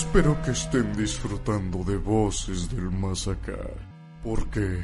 Espero 0.00 0.32
que 0.44 0.52
estén 0.52 0.92
disfrutando 0.92 1.82
de 1.82 1.96
voces 1.98 2.72
del 2.72 2.88
más 2.88 3.26
acá, 3.26 3.58
porque 4.22 4.78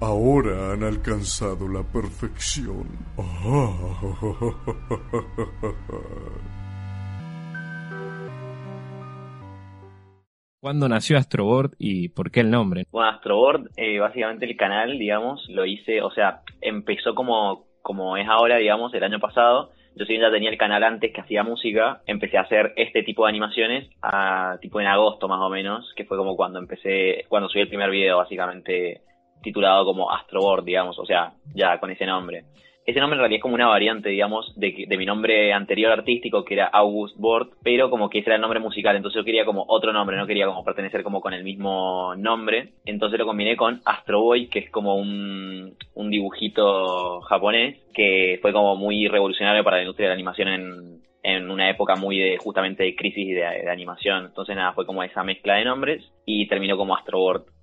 ahora 0.00 0.72
han 0.72 0.84
alcanzado 0.84 1.66
la 1.66 1.82
perfección. 1.82 2.86
¿Cuándo 10.60 10.88
nació 10.88 11.18
Astroboard 11.18 11.72
y 11.80 12.10
por 12.10 12.30
qué 12.30 12.38
el 12.38 12.52
nombre? 12.52 12.86
Bueno, 12.92 13.10
Astroboard, 13.10 13.70
eh, 13.76 13.98
básicamente 13.98 14.46
el 14.46 14.56
canal, 14.56 14.96
digamos, 14.96 15.44
lo 15.48 15.66
hice, 15.66 16.02
o 16.02 16.12
sea, 16.12 16.42
empezó 16.60 17.16
como, 17.16 17.66
como 17.82 18.16
es 18.16 18.28
ahora, 18.28 18.58
digamos, 18.58 18.94
el 18.94 19.02
año 19.02 19.18
pasado. 19.18 19.72
Yo 19.96 20.04
si 20.04 20.18
ya 20.18 20.30
tenía 20.30 20.50
el 20.50 20.58
canal 20.58 20.84
antes 20.84 21.10
que 21.12 21.22
hacía 21.22 21.42
música, 21.42 22.02
empecé 22.06 22.36
a 22.36 22.42
hacer 22.42 22.74
este 22.76 23.02
tipo 23.02 23.24
de 23.24 23.30
animaciones 23.30 23.88
a, 24.02 24.58
tipo 24.60 24.78
en 24.78 24.86
agosto 24.86 25.26
más 25.26 25.40
o 25.40 25.48
menos, 25.48 25.90
que 25.96 26.04
fue 26.04 26.18
como 26.18 26.36
cuando 26.36 26.58
empecé, 26.58 27.24
cuando 27.28 27.48
subí 27.48 27.62
el 27.62 27.68
primer 27.68 27.90
video 27.90 28.18
básicamente 28.18 29.00
titulado 29.42 29.86
como 29.86 30.12
Astroboard, 30.12 30.64
digamos, 30.64 30.98
o 30.98 31.06
sea, 31.06 31.32
ya 31.54 31.80
con 31.80 31.90
ese 31.90 32.04
nombre 32.04 32.44
ese 32.86 33.00
nombre 33.00 33.16
en 33.16 33.20
realidad 33.20 33.38
es 33.38 33.42
como 33.42 33.56
una 33.56 33.66
variante, 33.66 34.08
digamos, 34.08 34.52
de, 34.56 34.86
de 34.88 34.96
mi 34.96 35.04
nombre 35.04 35.52
anterior 35.52 35.90
artístico, 35.90 36.44
que 36.44 36.54
era 36.54 36.66
August 36.66 37.16
Bort, 37.18 37.52
pero 37.62 37.90
como 37.90 38.08
que 38.08 38.20
ese 38.20 38.30
era 38.30 38.36
el 38.36 38.40
nombre 38.40 38.60
musical, 38.60 38.94
entonces 38.94 39.18
yo 39.18 39.24
quería 39.24 39.44
como 39.44 39.64
otro 39.66 39.92
nombre, 39.92 40.16
no 40.16 40.26
quería 40.26 40.46
como 40.46 40.64
pertenecer 40.64 41.02
como 41.02 41.20
con 41.20 41.34
el 41.34 41.42
mismo 41.42 42.14
nombre, 42.16 42.74
entonces 42.84 43.18
lo 43.18 43.26
combiné 43.26 43.56
con 43.56 43.80
Astro 43.84 44.20
Boy, 44.20 44.46
que 44.46 44.60
es 44.60 44.70
como 44.70 44.94
un, 44.96 45.74
un 45.94 46.10
dibujito 46.10 47.20
japonés, 47.22 47.76
que 47.92 48.38
fue 48.40 48.52
como 48.52 48.76
muy 48.76 49.08
revolucionario 49.08 49.64
para 49.64 49.78
la 49.78 49.82
industria 49.82 50.06
de 50.06 50.10
la 50.10 50.14
animación 50.14 50.48
en, 50.48 51.00
en 51.24 51.50
una 51.50 51.68
época 51.68 51.96
muy 51.96 52.18
de 52.20 52.38
justamente 52.38 52.84
de 52.84 52.94
crisis 52.94 53.26
de, 53.34 53.40
de 53.40 53.70
animación, 53.70 54.26
entonces 54.26 54.54
nada, 54.54 54.74
fue 54.74 54.86
como 54.86 55.02
esa 55.02 55.24
mezcla 55.24 55.54
de 55.54 55.64
nombres 55.64 56.04
y 56.24 56.46
terminó 56.46 56.76
como 56.76 56.94
Astro 56.94 57.18
Board. 57.18 57.55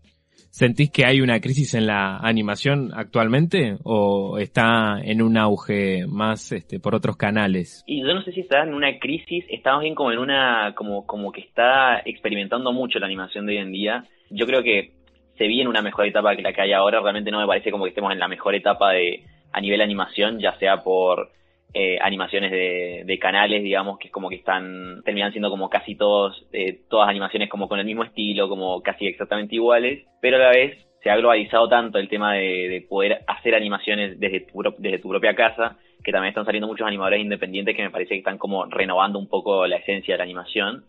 ¿Sentís 0.53 0.91
que 0.91 1.03
hay 1.03 1.19
una 1.19 1.39
crisis 1.39 1.73
en 1.73 1.87
la 1.87 2.17
animación 2.17 2.91
actualmente 2.93 3.77
o 3.83 4.37
está 4.37 4.99
en 5.01 5.23
un 5.23 5.35
auge 5.35 6.05
más 6.05 6.51
este, 6.51 6.79
por 6.79 6.93
otros 6.93 7.17
canales? 7.17 7.83
Y 7.87 8.01
yo 8.01 8.13
no 8.13 8.21
sé 8.21 8.33
si 8.33 8.41
está 8.41 8.61
en 8.61 8.75
una 8.75 8.99
crisis, 8.99 9.45
estamos 9.49 9.81
bien 9.81 9.95
como 9.95 10.11
en 10.11 10.19
una, 10.19 10.75
como, 10.75 11.07
como 11.07 11.31
que 11.31 11.41
está 11.41 12.03
experimentando 12.05 12.71
mucho 12.71 12.99
la 12.99 13.07
animación 13.07 13.47
de 13.47 13.53
hoy 13.53 13.57
en 13.63 13.71
día. 13.71 14.03
Yo 14.29 14.45
creo 14.45 14.61
que 14.61 14.91
se 15.39 15.47
viene 15.47 15.71
una 15.71 15.81
mejor 15.81 16.05
etapa 16.05 16.35
que 16.35 16.43
la 16.43 16.53
que 16.53 16.61
hay 16.61 16.73
ahora, 16.73 17.01
realmente 17.01 17.31
no 17.31 17.39
me 17.39 17.47
parece 17.47 17.71
como 17.71 17.85
que 17.85 17.89
estemos 17.89 18.11
en 18.11 18.19
la 18.19 18.27
mejor 18.27 18.53
etapa 18.53 18.91
de 18.91 19.23
a 19.51 19.59
nivel 19.59 19.81
animación, 19.81 20.39
ya 20.39 20.55
sea 20.59 20.83
por 20.83 21.31
eh, 21.75 21.97
animaciones 22.01 22.51
de, 22.51 23.19
canales, 23.19 23.63
digamos, 23.63 23.97
que 23.97 24.07
es 24.07 24.13
como 24.13 24.29
que 24.29 24.35
están, 24.35 25.01
terminan 25.03 25.31
siendo 25.31 25.49
como 25.49 25.69
casi 25.69 25.95
todos, 25.95 26.45
eh, 26.51 26.81
todas 26.87 27.09
animaciones 27.09 27.49
como 27.49 27.67
con 27.67 27.79
el 27.79 27.85
mismo 27.85 28.03
estilo, 28.03 28.47
como 28.47 28.81
casi 28.81 29.07
exactamente 29.07 29.55
iguales, 29.55 30.05
pero 30.21 30.37
a 30.37 30.39
la 30.39 30.49
vez 30.49 30.77
se 31.01 31.09
ha 31.09 31.17
globalizado 31.17 31.67
tanto 31.67 31.97
el 31.97 32.09
tema 32.09 32.33
de, 32.33 32.85
poder 32.87 33.21
hacer 33.27 33.55
animaciones 33.55 34.19
desde 34.19 34.41
tu, 34.41 34.61
desde 34.77 34.99
tu 34.99 35.09
propia 35.09 35.35
casa, 35.35 35.77
que 36.03 36.11
también 36.11 36.29
están 36.29 36.45
saliendo 36.45 36.67
muchos 36.67 36.87
animadores 36.87 37.19
independientes 37.19 37.75
que 37.75 37.83
me 37.83 37.89
parece 37.89 38.09
que 38.09 38.19
están 38.19 38.37
como 38.37 38.65
renovando 38.65 39.17
un 39.17 39.27
poco 39.27 39.65
la 39.65 39.77
esencia 39.77 40.13
de 40.13 40.17
la 40.19 40.23
animación. 40.25 40.85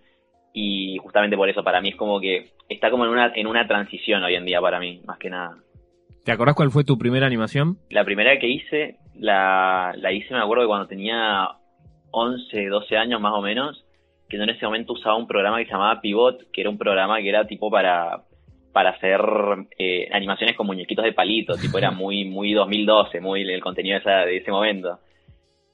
Y 0.53 0.99
justamente 0.99 1.37
por 1.37 1.49
eso 1.49 1.65
para 1.65 1.81
mí 1.81 1.91
es 1.91 1.97
como 1.97 2.21
que 2.21 2.51
está 2.69 2.91
como 2.91 3.05
en 3.05 3.11
una, 3.11 3.33
en 3.35 3.47
una 3.47 3.67
transición 3.67 4.23
hoy 4.23 4.35
en 4.35 4.45
día 4.45 4.61
para 4.61 4.79
mí, 4.79 5.01
más 5.05 5.19
que 5.19 5.31
nada. 5.31 5.57
¿Te 6.25 6.33
acordás 6.33 6.55
cuál 6.55 6.71
fue 6.71 6.85
tu 6.85 6.97
primera 6.97 7.27
animación? 7.27 7.79
La 7.91 8.05
primera 8.05 8.39
que 8.39 8.49
hice, 8.49 8.97
la, 9.19 9.95
la 9.97 10.13
hice, 10.13 10.35
me 10.35 10.41
acuerdo 10.41 10.65
que 10.65 10.69
cuando 10.69 10.89
tenía 10.89 11.49
11, 12.11 12.67
12 12.67 12.97
años 12.97 13.21
más 13.21 13.33
o 13.35 13.43
menos, 13.43 13.85
que 14.29 14.37
yo 14.37 14.43
en 14.43 14.51
ese 14.51 14.65
momento 14.65 14.95
usaba 14.95 15.17
un 15.17 15.27
programa 15.27 15.59
que 15.59 15.67
se 15.67 15.73
llamaba 15.73 16.01
Pivot, 16.01 16.51
que 16.53 16.61
era 16.61 16.71
un 16.71 16.79
programa 16.79 17.19
que 17.21 17.29
era 17.29 17.47
tipo 17.47 17.71
para, 17.71 18.23
para 18.73 18.91
hacer 18.91 19.21
eh, 19.79 20.09
animaciones 20.13 20.57
con 20.57 20.67
muñequitos 20.67 21.05
de 21.05 21.13
palito, 21.13 21.57
tipo 21.57 21.79
era 21.79 21.91
muy, 21.93 22.25
muy 22.25 22.53
2012, 22.53 23.21
muy 23.21 23.43
el 23.43 23.61
contenido 23.61 23.99
de, 24.01 24.11
de 24.11 24.37
ese 24.39 24.51
momento. 24.51 24.99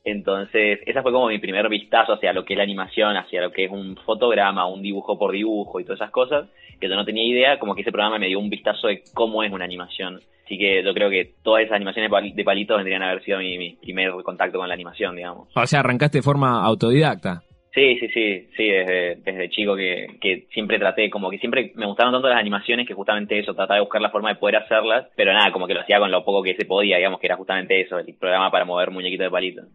Entonces, 0.03 0.81
esa 0.87 1.03
fue 1.03 1.13
como 1.13 1.29
mi 1.29 1.39
primer 1.39 1.69
vistazo 1.69 2.15
hacia 2.15 2.33
lo 2.33 2.45
que 2.45 2.55
es 2.55 2.59
la 2.59 2.65
animación, 2.65 3.17
hacia 3.17 3.43
lo 3.43 3.53
que 3.53 3.65
es 3.65 3.71
un 3.71 3.97
fotograma, 3.97 4.67
un 4.67 4.81
dibujo 4.83 5.19
por 5.19 5.33
dibujo 5.33 5.79
y 5.79 5.85
todas 5.85 6.01
esas 6.01 6.11
cosas, 6.11 6.49
que 6.81 6.89
yo 6.89 6.95
no 6.97 7.05
tenía 7.05 7.25
idea, 7.25 7.59
como 7.59 7.75
que 7.75 7.83
ese 7.83 7.93
programa 7.93 8.19
me 8.19 8.29
dio 8.29 8.39
un 8.39 8.49
vistazo 8.49 8.89
de 8.89 9.03
cómo 9.13 9.43
es 9.43 9.53
una 9.53 9.67
animación. 9.67 10.21
Así 10.51 10.59
que 10.59 10.83
yo 10.83 10.93
creo 10.93 11.09
que 11.09 11.35
todas 11.45 11.63
esas 11.63 11.77
animaciones 11.77 12.11
de 12.35 12.45
palitos 12.45 12.77
vendrían 12.77 13.05
a 13.05 13.11
haber 13.11 13.23
sido 13.23 13.39
mi, 13.39 13.77
primer 13.81 14.11
contacto 14.25 14.59
con 14.59 14.67
la 14.67 14.75
animación, 14.75 15.15
digamos. 15.15 15.47
O 15.55 15.65
sea, 15.65 15.79
arrancaste 15.79 16.19
de 16.19 16.23
forma 16.23 16.65
autodidacta. 16.65 17.45
Sí, 17.73 17.97
sí, 18.01 18.09
sí, 18.09 18.49
sí, 18.57 18.65
desde, 18.65 19.15
desde 19.23 19.49
chico 19.51 19.77
que, 19.77 20.19
que 20.21 20.49
siempre 20.53 20.81
traté, 20.81 21.09
como 21.09 21.31
que 21.31 21.39
siempre 21.39 21.71
me 21.77 21.87
gustaron 21.87 22.13
tanto 22.13 22.29
las 22.29 22.41
animaciones 22.41 22.85
que 22.85 22.95
justamente 22.95 23.39
eso, 23.39 23.55
trataba 23.55 23.77
de 23.77 23.83
buscar 23.83 24.03
la 24.03 24.11
forma 24.11 24.31
de 24.31 24.41
poder 24.41 24.57
hacerlas, 24.57 25.07
pero 25.15 25.33
nada, 25.33 25.53
como 25.53 25.69
que 25.69 25.75
lo 25.75 25.83
hacía 25.83 26.01
con 26.01 26.11
lo 26.11 26.25
poco 26.25 26.43
que 26.43 26.57
se 26.57 26.65
podía, 26.65 26.97
digamos 26.97 27.21
que 27.21 27.29
era 27.29 27.37
justamente 27.37 27.81
eso, 27.81 28.01
el 28.01 28.13
programa 28.19 28.51
para 28.51 28.65
mover 28.65 28.91
muñequitos 28.91 29.27
de 29.27 29.31
palitos. 29.31 29.67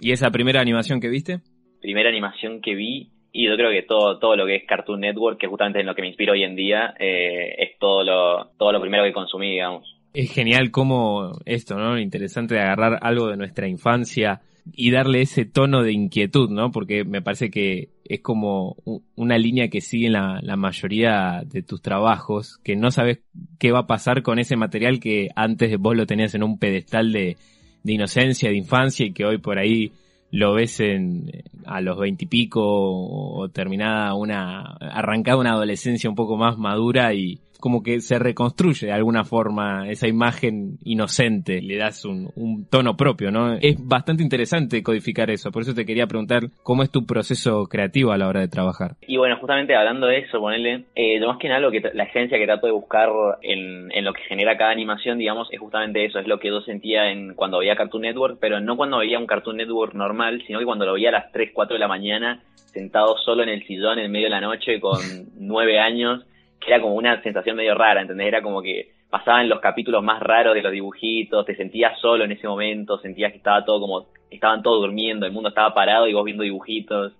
¿Y 0.00 0.10
esa 0.10 0.32
primera 0.32 0.60
animación 0.60 1.00
que 1.00 1.10
viste? 1.10 1.42
Primera 1.80 2.08
animación 2.08 2.60
que 2.60 2.74
vi, 2.74 3.12
y 3.30 3.46
yo 3.46 3.54
creo 3.54 3.70
que 3.70 3.82
todo, 3.82 4.18
todo 4.18 4.34
lo 4.34 4.46
que 4.46 4.56
es 4.56 4.64
Cartoon 4.64 4.98
Network, 4.98 5.38
que 5.38 5.46
justamente 5.46 5.78
es 5.78 5.86
lo 5.86 5.94
que 5.94 6.02
me 6.02 6.08
inspira 6.08 6.32
hoy 6.32 6.42
en 6.42 6.56
día, 6.56 6.92
eh, 6.98 7.54
es 7.56 7.78
todo 7.78 8.02
lo, 8.02 8.48
todo 8.58 8.72
lo 8.72 8.80
primero 8.80 9.04
que 9.04 9.12
consumí, 9.12 9.50
digamos. 9.50 9.93
Es 10.14 10.30
genial 10.30 10.70
como 10.70 11.32
esto, 11.44 11.76
¿no? 11.76 11.98
Interesante 11.98 12.54
de 12.54 12.60
agarrar 12.60 13.00
algo 13.02 13.26
de 13.28 13.36
nuestra 13.36 13.66
infancia 13.66 14.40
y 14.72 14.92
darle 14.92 15.22
ese 15.22 15.44
tono 15.44 15.82
de 15.82 15.92
inquietud, 15.92 16.50
¿no? 16.50 16.70
Porque 16.70 17.04
me 17.04 17.20
parece 17.20 17.50
que 17.50 17.88
es 18.04 18.20
como 18.20 18.76
una 19.16 19.38
línea 19.38 19.68
que 19.68 19.80
sigue 19.80 20.08
la, 20.10 20.40
mayoría 20.56 21.42
de 21.44 21.62
tus 21.62 21.82
trabajos, 21.82 22.58
que 22.62 22.76
no 22.76 22.92
sabes 22.92 23.22
qué 23.58 23.72
va 23.72 23.80
a 23.80 23.86
pasar 23.88 24.22
con 24.22 24.38
ese 24.38 24.56
material 24.56 25.00
que 25.00 25.30
antes 25.34 25.76
vos 25.78 25.96
lo 25.96 26.06
tenías 26.06 26.34
en 26.36 26.44
un 26.44 26.60
pedestal 26.60 27.12
de, 27.12 27.36
de 27.82 27.92
inocencia, 27.92 28.50
de 28.50 28.56
infancia 28.56 29.04
y 29.04 29.12
que 29.12 29.24
hoy 29.24 29.38
por 29.38 29.58
ahí 29.58 29.90
lo 30.30 30.54
ves 30.54 30.78
en, 30.78 31.30
a 31.66 31.80
los 31.80 31.98
veintipico 31.98 32.60
o 32.62 33.48
terminada 33.48 34.14
una, 34.14 34.76
arrancada 34.80 35.38
una 35.38 35.54
adolescencia 35.54 36.08
un 36.08 36.16
poco 36.16 36.36
más 36.36 36.56
madura 36.56 37.14
y, 37.14 37.40
como 37.64 37.82
que 37.82 38.00
se 38.00 38.18
reconstruye 38.18 38.88
de 38.88 38.92
alguna 38.92 39.24
forma 39.24 39.88
esa 39.88 40.06
imagen 40.06 40.76
inocente, 40.84 41.62
le 41.62 41.78
das 41.78 42.04
un, 42.04 42.30
un, 42.36 42.68
tono 42.68 42.94
propio, 42.94 43.30
¿no? 43.30 43.54
Es 43.54 43.76
bastante 43.78 44.22
interesante 44.22 44.82
codificar 44.82 45.30
eso, 45.30 45.50
por 45.50 45.62
eso 45.62 45.72
te 45.72 45.86
quería 45.86 46.06
preguntar 46.06 46.42
cómo 46.62 46.82
es 46.82 46.90
tu 46.90 47.06
proceso 47.06 47.64
creativo 47.64 48.12
a 48.12 48.18
la 48.18 48.28
hora 48.28 48.40
de 48.40 48.48
trabajar. 48.48 48.96
Y 49.06 49.16
bueno, 49.16 49.38
justamente 49.38 49.74
hablando 49.74 50.08
de 50.08 50.18
eso, 50.18 50.40
ponerle, 50.40 50.84
eh, 50.94 51.18
más 51.20 51.38
que 51.38 51.48
nada 51.48 51.60
lo 51.60 51.70
que 51.70 51.80
la 51.94 52.04
esencia 52.04 52.36
que 52.36 52.44
trato 52.44 52.66
de 52.66 52.74
buscar 52.74 53.08
en, 53.40 53.90
en 53.92 54.04
lo 54.04 54.12
que 54.12 54.20
genera 54.28 54.58
cada 54.58 54.70
animación, 54.70 55.16
digamos, 55.16 55.48
es 55.50 55.58
justamente 55.58 56.04
eso, 56.04 56.18
es 56.18 56.26
lo 56.26 56.38
que 56.38 56.48
yo 56.48 56.60
sentía 56.60 57.12
en 57.12 57.32
cuando 57.32 57.60
veía 57.60 57.76
Cartoon 57.76 58.02
Network, 58.02 58.36
pero 58.42 58.60
no 58.60 58.76
cuando 58.76 58.98
veía 58.98 59.18
un 59.18 59.26
Cartoon 59.26 59.56
Network 59.56 59.94
normal, 59.94 60.42
sino 60.46 60.58
que 60.58 60.66
cuando 60.66 60.84
lo 60.84 60.92
veía 60.92 61.08
a 61.08 61.12
las 61.12 61.32
3, 61.32 61.52
4 61.54 61.76
de 61.76 61.80
la 61.80 61.88
mañana, 61.88 62.42
sentado 62.66 63.16
solo 63.24 63.42
en 63.42 63.48
el 63.48 63.66
sillón 63.66 63.98
en 64.00 64.12
medio 64.12 64.26
de 64.26 64.32
la 64.32 64.42
noche 64.42 64.80
con 64.80 65.00
9 65.38 65.80
años, 65.80 66.26
era 66.66 66.80
como 66.80 66.94
una 66.94 67.22
sensación 67.22 67.56
medio 67.56 67.74
rara, 67.74 68.00
¿entendés? 68.00 68.26
Era 68.26 68.42
como 68.42 68.62
que 68.62 68.92
pasaban 69.10 69.48
los 69.48 69.60
capítulos 69.60 70.02
más 70.02 70.20
raros 70.20 70.54
de 70.54 70.62
los 70.62 70.72
dibujitos, 70.72 71.46
te 71.46 71.56
sentías 71.56 71.98
solo 72.00 72.24
en 72.24 72.32
ese 72.32 72.48
momento, 72.48 72.98
sentías 72.98 73.32
que 73.32 73.38
estaba 73.38 73.64
todo 73.64 73.80
como, 73.80 74.06
estaban 74.30 74.62
todos 74.62 74.82
durmiendo, 74.82 75.26
el 75.26 75.32
mundo 75.32 75.50
estaba 75.50 75.74
parado 75.74 76.08
y 76.08 76.14
vos 76.14 76.24
viendo 76.24 76.42
dibujitos. 76.42 77.12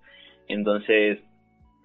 Entonces, 0.47 1.19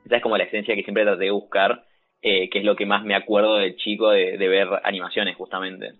esa 0.05 0.17
es 0.17 0.23
como 0.23 0.37
la 0.37 0.45
esencia 0.45 0.75
que 0.75 0.83
siempre 0.83 1.05
traté 1.05 1.25
de 1.25 1.31
buscar, 1.31 1.85
eh, 2.23 2.51
que 2.51 2.59
es 2.59 2.65
lo 2.65 2.77
que 2.77 2.87
más 2.87 3.05
me 3.05 3.15
acuerdo 3.15 3.57
de 3.57 3.77
chico 3.77 4.11
de, 4.11 4.37
de 4.37 4.49
ver 4.49 4.69
animaciones 4.85 5.37
justamente. 5.37 5.93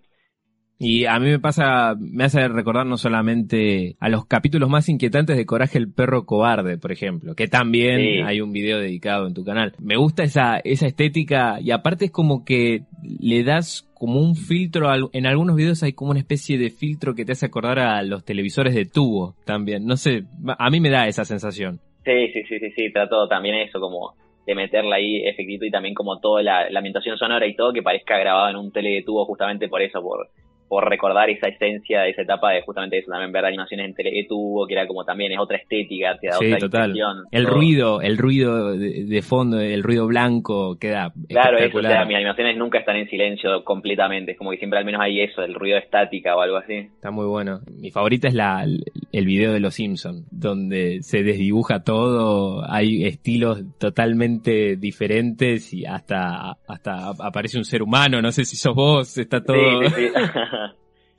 Y 0.83 1.05
a 1.05 1.19
mí 1.19 1.27
me 1.27 1.39
pasa, 1.39 1.93
me 1.99 2.23
hace 2.23 2.47
recordar 2.47 2.87
no 2.87 2.97
solamente 2.97 3.95
a 3.99 4.09
los 4.09 4.25
capítulos 4.25 4.67
más 4.67 4.89
inquietantes 4.89 5.37
de 5.37 5.45
Coraje 5.45 5.77
el 5.77 5.93
perro 5.93 6.25
cobarde, 6.25 6.79
por 6.79 6.91
ejemplo, 6.91 7.35
que 7.35 7.47
también 7.47 8.25
hay 8.25 8.41
un 8.41 8.51
video 8.51 8.79
dedicado 8.79 9.27
en 9.27 9.35
tu 9.35 9.45
canal. 9.45 9.73
Me 9.79 9.95
gusta 9.95 10.23
esa, 10.23 10.59
esa 10.63 10.87
estética 10.87 11.59
y 11.61 11.69
aparte 11.69 12.05
es 12.05 12.11
como 12.11 12.43
que 12.43 12.81
le 13.19 13.43
das 13.43 13.87
como 13.93 14.21
un 14.21 14.35
filtro, 14.35 14.89
en 15.13 15.27
algunos 15.27 15.55
videos 15.55 15.83
hay 15.83 15.93
como 15.93 16.09
una 16.09 16.19
especie 16.19 16.57
de 16.57 16.71
filtro 16.71 17.13
que 17.13 17.25
te 17.25 17.33
hace 17.33 17.45
acordar 17.45 17.77
a 17.77 18.01
los 18.01 18.25
televisores 18.25 18.73
de 18.73 18.85
tubo 18.85 19.35
también. 19.45 19.85
No 19.85 19.97
sé, 19.97 20.23
a 20.47 20.69
mí 20.71 20.79
me 20.79 20.89
da 20.89 21.07
esa 21.07 21.25
sensación. 21.25 21.79
Sí, 22.03 22.29
sí, 22.33 22.41
sí, 22.49 22.57
sí, 22.57 22.71
sí, 22.75 22.91
trato 22.91 23.27
también 23.27 23.53
eso, 23.53 23.79
como 23.79 24.15
de 24.47 24.55
meterla 24.55 24.95
ahí 24.95 25.27
efectito 25.27 25.63
y 25.63 25.69
también 25.69 25.93
como 25.93 26.19
toda 26.19 26.41
la, 26.41 26.71
la 26.71 26.79
ambientación 26.79 27.15
sonora 27.19 27.45
y 27.45 27.55
todo 27.55 27.71
que 27.71 27.83
parezca 27.83 28.17
grabado 28.17 28.49
en 28.49 28.55
un 28.55 28.71
tele 28.71 28.89
de 28.89 29.03
tubo 29.03 29.25
justamente 29.27 29.69
por 29.69 29.83
eso, 29.83 30.01
por 30.01 30.27
por 30.71 30.89
recordar 30.89 31.29
esa 31.29 31.49
esencia 31.49 32.03
de 32.03 32.11
esa 32.11 32.21
etapa 32.21 32.51
de 32.51 32.61
justamente 32.61 32.97
eso, 32.97 33.11
también 33.11 33.33
ver 33.33 33.43
animaciones 33.43 33.87
en 33.87 33.93
tele 33.93 34.09
que 34.09 34.23
tuvo, 34.23 34.65
que 34.65 34.73
era 34.73 34.87
como 34.87 35.03
también 35.03 35.33
es 35.33 35.37
otra 35.37 35.57
estética, 35.57 36.17
te 36.17 36.27
da 36.27 36.37
sí, 36.37 36.45
otra 36.45 36.59
total. 36.59 36.93
El 37.29 37.45
ruido, 37.45 37.99
el 37.99 38.17
ruido 38.17 38.77
de, 38.77 39.21
fondo, 39.21 39.59
el 39.59 39.83
ruido 39.83 40.07
blanco 40.07 40.77
queda 40.79 41.11
Claro, 41.27 41.57
eso, 41.57 41.77
o 41.77 41.81
sea, 41.81 42.05
mis 42.05 42.15
animaciones 42.15 42.55
nunca 42.55 42.79
están 42.79 42.95
en 42.95 43.09
silencio 43.09 43.65
completamente, 43.65 44.31
es 44.31 44.37
como 44.37 44.51
que 44.51 44.59
siempre 44.59 44.79
al 44.79 44.85
menos 44.85 45.01
hay 45.01 45.19
eso, 45.19 45.43
el 45.43 45.55
ruido 45.55 45.77
estática 45.77 46.37
o 46.37 46.39
algo 46.39 46.55
así. 46.55 46.75
Está 46.75 47.11
muy 47.11 47.25
bueno. 47.25 47.59
Mi 47.69 47.91
favorita 47.91 48.29
es 48.29 48.33
la, 48.33 48.63
el 48.63 49.25
video 49.25 49.51
de 49.51 49.59
Los 49.59 49.73
Simpsons, 49.73 50.25
donde 50.31 51.01
se 51.01 51.21
desdibuja 51.21 51.83
todo, 51.83 52.63
hay 52.65 53.03
estilos 53.03 53.61
totalmente 53.77 54.77
diferentes 54.77 55.73
y 55.73 55.85
hasta, 55.85 56.55
hasta 56.65 57.09
aparece 57.09 57.57
un 57.57 57.65
ser 57.65 57.83
humano, 57.83 58.21
no 58.21 58.31
sé 58.31 58.45
si 58.45 58.55
sos 58.55 58.73
vos, 58.73 59.17
está 59.17 59.43
todo... 59.43 59.83
Sí, 59.83 59.89
sí, 59.93 60.11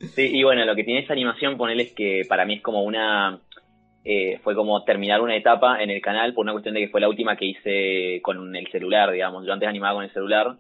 sí. 0.09 0.31
Y 0.33 0.43
bueno, 0.43 0.65
lo 0.65 0.75
que 0.75 0.85
tiene 0.85 1.01
esa 1.01 1.13
animación, 1.13 1.57
ponele 1.57 1.85
es 1.85 1.93
que 1.93 2.23
para 2.29 2.45
mí 2.45 2.55
es 2.55 2.63
como 2.63 2.83
una... 2.83 3.41
Eh, 4.05 4.41
fue 4.43 4.57
como 4.57 4.83
terminar 4.83 5.21
una 5.21 5.37
etapa 5.37 5.81
en 5.81 5.89
el 5.89 6.03
canal 6.03 6.35
por 6.35 6.43
una 6.43 6.53
cuestión 6.53 6.75
de 6.75 6.81
que 6.81 6.89
fue 6.89 7.01
la 7.01 7.09
última 7.09 7.37
que 7.37 7.45
hice 7.45 8.21
con 8.21 8.57
el 8.57 8.67
celular, 8.73 9.13
digamos. 9.13 9.47
Yo 9.47 9.53
antes 9.53 9.69
animaba 9.69 9.95
con 9.95 10.05
el 10.05 10.13
celular 10.13 10.57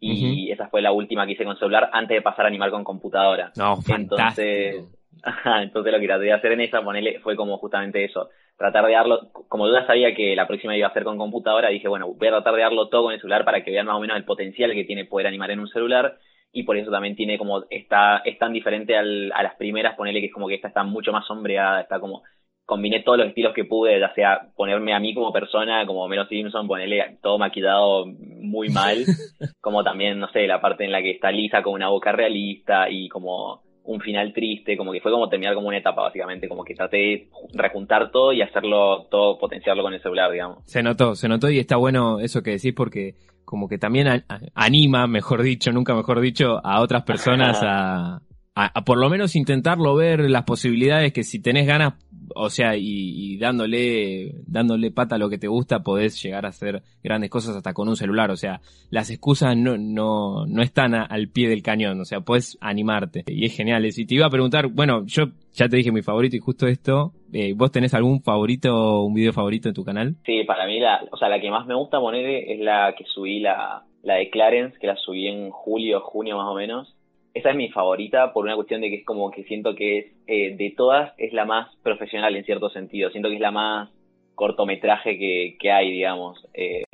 y 0.00 0.50
esa 0.50 0.68
fue 0.68 0.82
la 0.82 0.92
última 0.92 1.24
que 1.24 1.32
hice 1.32 1.44
con 1.44 1.56
celular 1.56 1.90
antes 1.92 2.16
de 2.16 2.22
pasar 2.22 2.44
a 2.44 2.48
animar 2.48 2.70
con 2.70 2.84
computadora. 2.84 3.52
No, 3.56 3.78
entonces, 3.88 4.84
entonces 5.62 5.92
lo 5.92 6.00
que 6.00 6.06
traté 6.06 6.24
de 6.24 6.32
hacer 6.32 6.52
en 6.52 6.60
esa, 6.60 6.82
ponele, 6.82 7.20
fue 7.20 7.36
como 7.36 7.58
justamente 7.58 8.04
eso. 8.04 8.28
Tratar 8.56 8.86
de 8.86 8.92
darlo, 8.92 9.30
como 9.48 9.66
yo 9.66 9.74
ya 9.74 9.86
sabía 9.86 10.14
que 10.14 10.36
la 10.36 10.46
próxima 10.46 10.76
iba 10.76 10.86
a 10.86 10.92
ser 10.92 11.04
con 11.04 11.18
computadora, 11.18 11.70
dije, 11.70 11.88
bueno, 11.88 12.12
voy 12.12 12.28
a 12.28 12.32
tratar 12.32 12.54
de 12.54 12.62
darlo 12.62 12.88
todo 12.88 13.04
con 13.04 13.12
el 13.12 13.20
celular 13.20 13.44
para 13.44 13.64
que 13.64 13.70
vean 13.70 13.86
más 13.86 13.96
o 13.96 14.00
menos 14.00 14.16
el 14.16 14.24
potencial 14.24 14.72
que 14.74 14.84
tiene 14.84 15.06
poder 15.06 15.26
animar 15.26 15.50
en 15.50 15.60
un 15.60 15.68
celular 15.68 16.18
y 16.54 16.62
por 16.62 16.76
eso 16.76 16.90
también 16.90 17.16
tiene 17.16 17.36
como, 17.36 17.64
está, 17.68 18.18
es 18.18 18.38
tan 18.38 18.52
diferente 18.52 18.96
al, 18.96 19.32
a 19.32 19.42
las 19.42 19.56
primeras, 19.56 19.96
ponerle 19.96 20.20
que 20.20 20.26
es 20.26 20.32
como 20.32 20.46
que 20.46 20.54
esta 20.54 20.68
está 20.68 20.84
mucho 20.84 21.12
más 21.12 21.26
sombreada, 21.26 21.80
está 21.80 21.98
como, 21.98 22.22
combiné 22.64 23.00
todos 23.00 23.18
los 23.18 23.26
estilos 23.26 23.52
que 23.52 23.64
pude, 23.64 23.98
ya 23.98 24.14
sea 24.14 24.48
ponerme 24.56 24.94
a 24.94 25.00
mí 25.00 25.14
como 25.14 25.32
persona, 25.32 25.84
como 25.84 26.06
Melo 26.06 26.26
Simpson, 26.26 26.68
ponerle 26.68 27.18
todo 27.20 27.38
maquillado 27.38 28.06
muy 28.06 28.68
mal, 28.68 28.98
como 29.60 29.82
también, 29.82 30.20
no 30.20 30.30
sé, 30.30 30.46
la 30.46 30.60
parte 30.60 30.84
en 30.84 30.92
la 30.92 31.02
que 31.02 31.10
está 31.10 31.32
lisa 31.32 31.60
con 31.62 31.74
una 31.74 31.88
boca 31.88 32.12
realista 32.12 32.88
y 32.88 33.08
como 33.08 33.62
un 33.82 34.00
final 34.00 34.32
triste, 34.32 34.76
como 34.76 34.92
que 34.92 35.00
fue 35.00 35.12
como 35.12 35.28
terminar 35.28 35.54
como 35.54 35.68
una 35.68 35.78
etapa 35.78 36.02
básicamente, 36.02 36.48
como 36.48 36.64
que 36.64 36.74
traté 36.74 36.96
de 36.96 37.28
rejuntar 37.52 38.10
todo 38.12 38.32
y 38.32 38.42
hacerlo 38.42 39.06
todo, 39.10 39.38
potenciarlo 39.38 39.82
con 39.82 39.92
el 39.92 40.00
celular, 40.00 40.30
digamos. 40.30 40.64
Se 40.64 40.82
notó, 40.82 41.16
se 41.16 41.28
notó 41.28 41.50
y 41.50 41.58
está 41.58 41.76
bueno 41.76 42.20
eso 42.20 42.42
que 42.42 42.52
decís 42.52 42.72
porque 42.74 43.14
como 43.44 43.68
que 43.68 43.78
también 43.78 44.24
anima, 44.54 45.06
mejor 45.06 45.42
dicho, 45.42 45.72
nunca 45.72 45.94
mejor 45.94 46.20
dicho, 46.20 46.64
a 46.64 46.80
otras 46.80 47.02
personas 47.02 47.58
a, 47.62 48.20
a, 48.56 48.84
por 48.84 48.98
lo 48.98 49.10
menos 49.10 49.34
intentarlo 49.34 49.96
ver 49.96 50.30
las 50.30 50.44
posibilidades 50.44 51.12
que 51.12 51.24
si 51.24 51.42
tenés 51.42 51.66
ganas, 51.66 51.94
o 52.36 52.50
sea, 52.50 52.76
y, 52.76 53.36
dándole, 53.38 54.32
dándole 54.46 54.92
pata 54.92 55.16
a 55.16 55.18
lo 55.18 55.28
que 55.28 55.38
te 55.38 55.48
gusta, 55.48 55.82
podés 55.82 56.22
llegar 56.22 56.46
a 56.46 56.50
hacer 56.50 56.82
grandes 57.02 57.30
cosas 57.30 57.56
hasta 57.56 57.72
con 57.72 57.88
un 57.88 57.96
celular. 57.96 58.30
O 58.30 58.36
sea, 58.36 58.60
las 58.90 59.10
excusas 59.10 59.56
no, 59.56 59.76
no, 59.76 60.46
no 60.46 60.62
están 60.62 60.94
al 60.94 61.28
pie 61.28 61.48
del 61.48 61.62
cañón, 61.62 62.00
o 62.00 62.04
sea, 62.04 62.20
podés 62.20 62.56
animarte. 62.60 63.24
Y 63.26 63.44
es 63.44 63.56
genial. 63.56 63.84
Y 63.84 64.06
te 64.06 64.14
iba 64.14 64.26
a 64.26 64.30
preguntar, 64.30 64.68
bueno, 64.68 65.04
yo 65.04 65.24
ya 65.52 65.68
te 65.68 65.76
dije 65.76 65.90
mi 65.90 66.02
favorito 66.02 66.36
y 66.36 66.40
justo 66.40 66.68
esto, 66.68 67.12
eh, 67.32 67.54
¿vos 67.56 67.72
tenés 67.72 67.92
algún 67.94 68.22
favorito, 68.22 69.02
un 69.02 69.14
video 69.14 69.32
favorito 69.32 69.68
en 69.68 69.74
tu 69.74 69.84
canal? 69.84 70.14
Sí, 70.24 70.44
para 70.44 70.66
mí 70.66 70.78
la, 70.78 71.04
o 71.10 71.16
sea, 71.16 71.28
la 71.28 71.40
que 71.40 71.50
más 71.50 71.66
me 71.66 71.74
gusta 71.74 71.98
poner 71.98 72.24
es 72.24 72.60
la 72.60 72.94
que 72.96 73.04
subí 73.04 73.40
la, 73.40 73.82
la 74.02 74.14
de 74.14 74.30
Clarence, 74.30 74.78
que 74.78 74.86
la 74.86 74.96
subí 74.96 75.26
en 75.26 75.50
julio, 75.50 76.00
junio 76.00 76.36
más 76.36 76.48
o 76.48 76.54
menos 76.54 76.94
esa 77.34 77.50
es 77.50 77.56
mi 77.56 77.68
favorita 77.70 78.32
por 78.32 78.44
una 78.44 78.54
cuestión 78.54 78.80
de 78.80 78.90
que 78.90 78.96
es 78.96 79.04
como 79.04 79.30
que 79.32 79.42
siento 79.44 79.74
que 79.74 79.98
es, 79.98 80.06
eh, 80.28 80.56
de 80.56 80.70
todas 80.76 81.12
es 81.18 81.32
la 81.32 81.44
más 81.44 81.74
profesional 81.82 82.34
en 82.36 82.44
cierto 82.44 82.70
sentido. 82.70 83.10
Siento 83.10 83.28
que 83.28 83.34
es 83.34 83.40
la 83.40 83.50
más 83.50 83.90
cortometraje 84.36 85.18
que, 85.18 85.56
que 85.58 85.72
hay, 85.72 85.90
digamos. 85.90 86.38
Eh, 86.54 86.84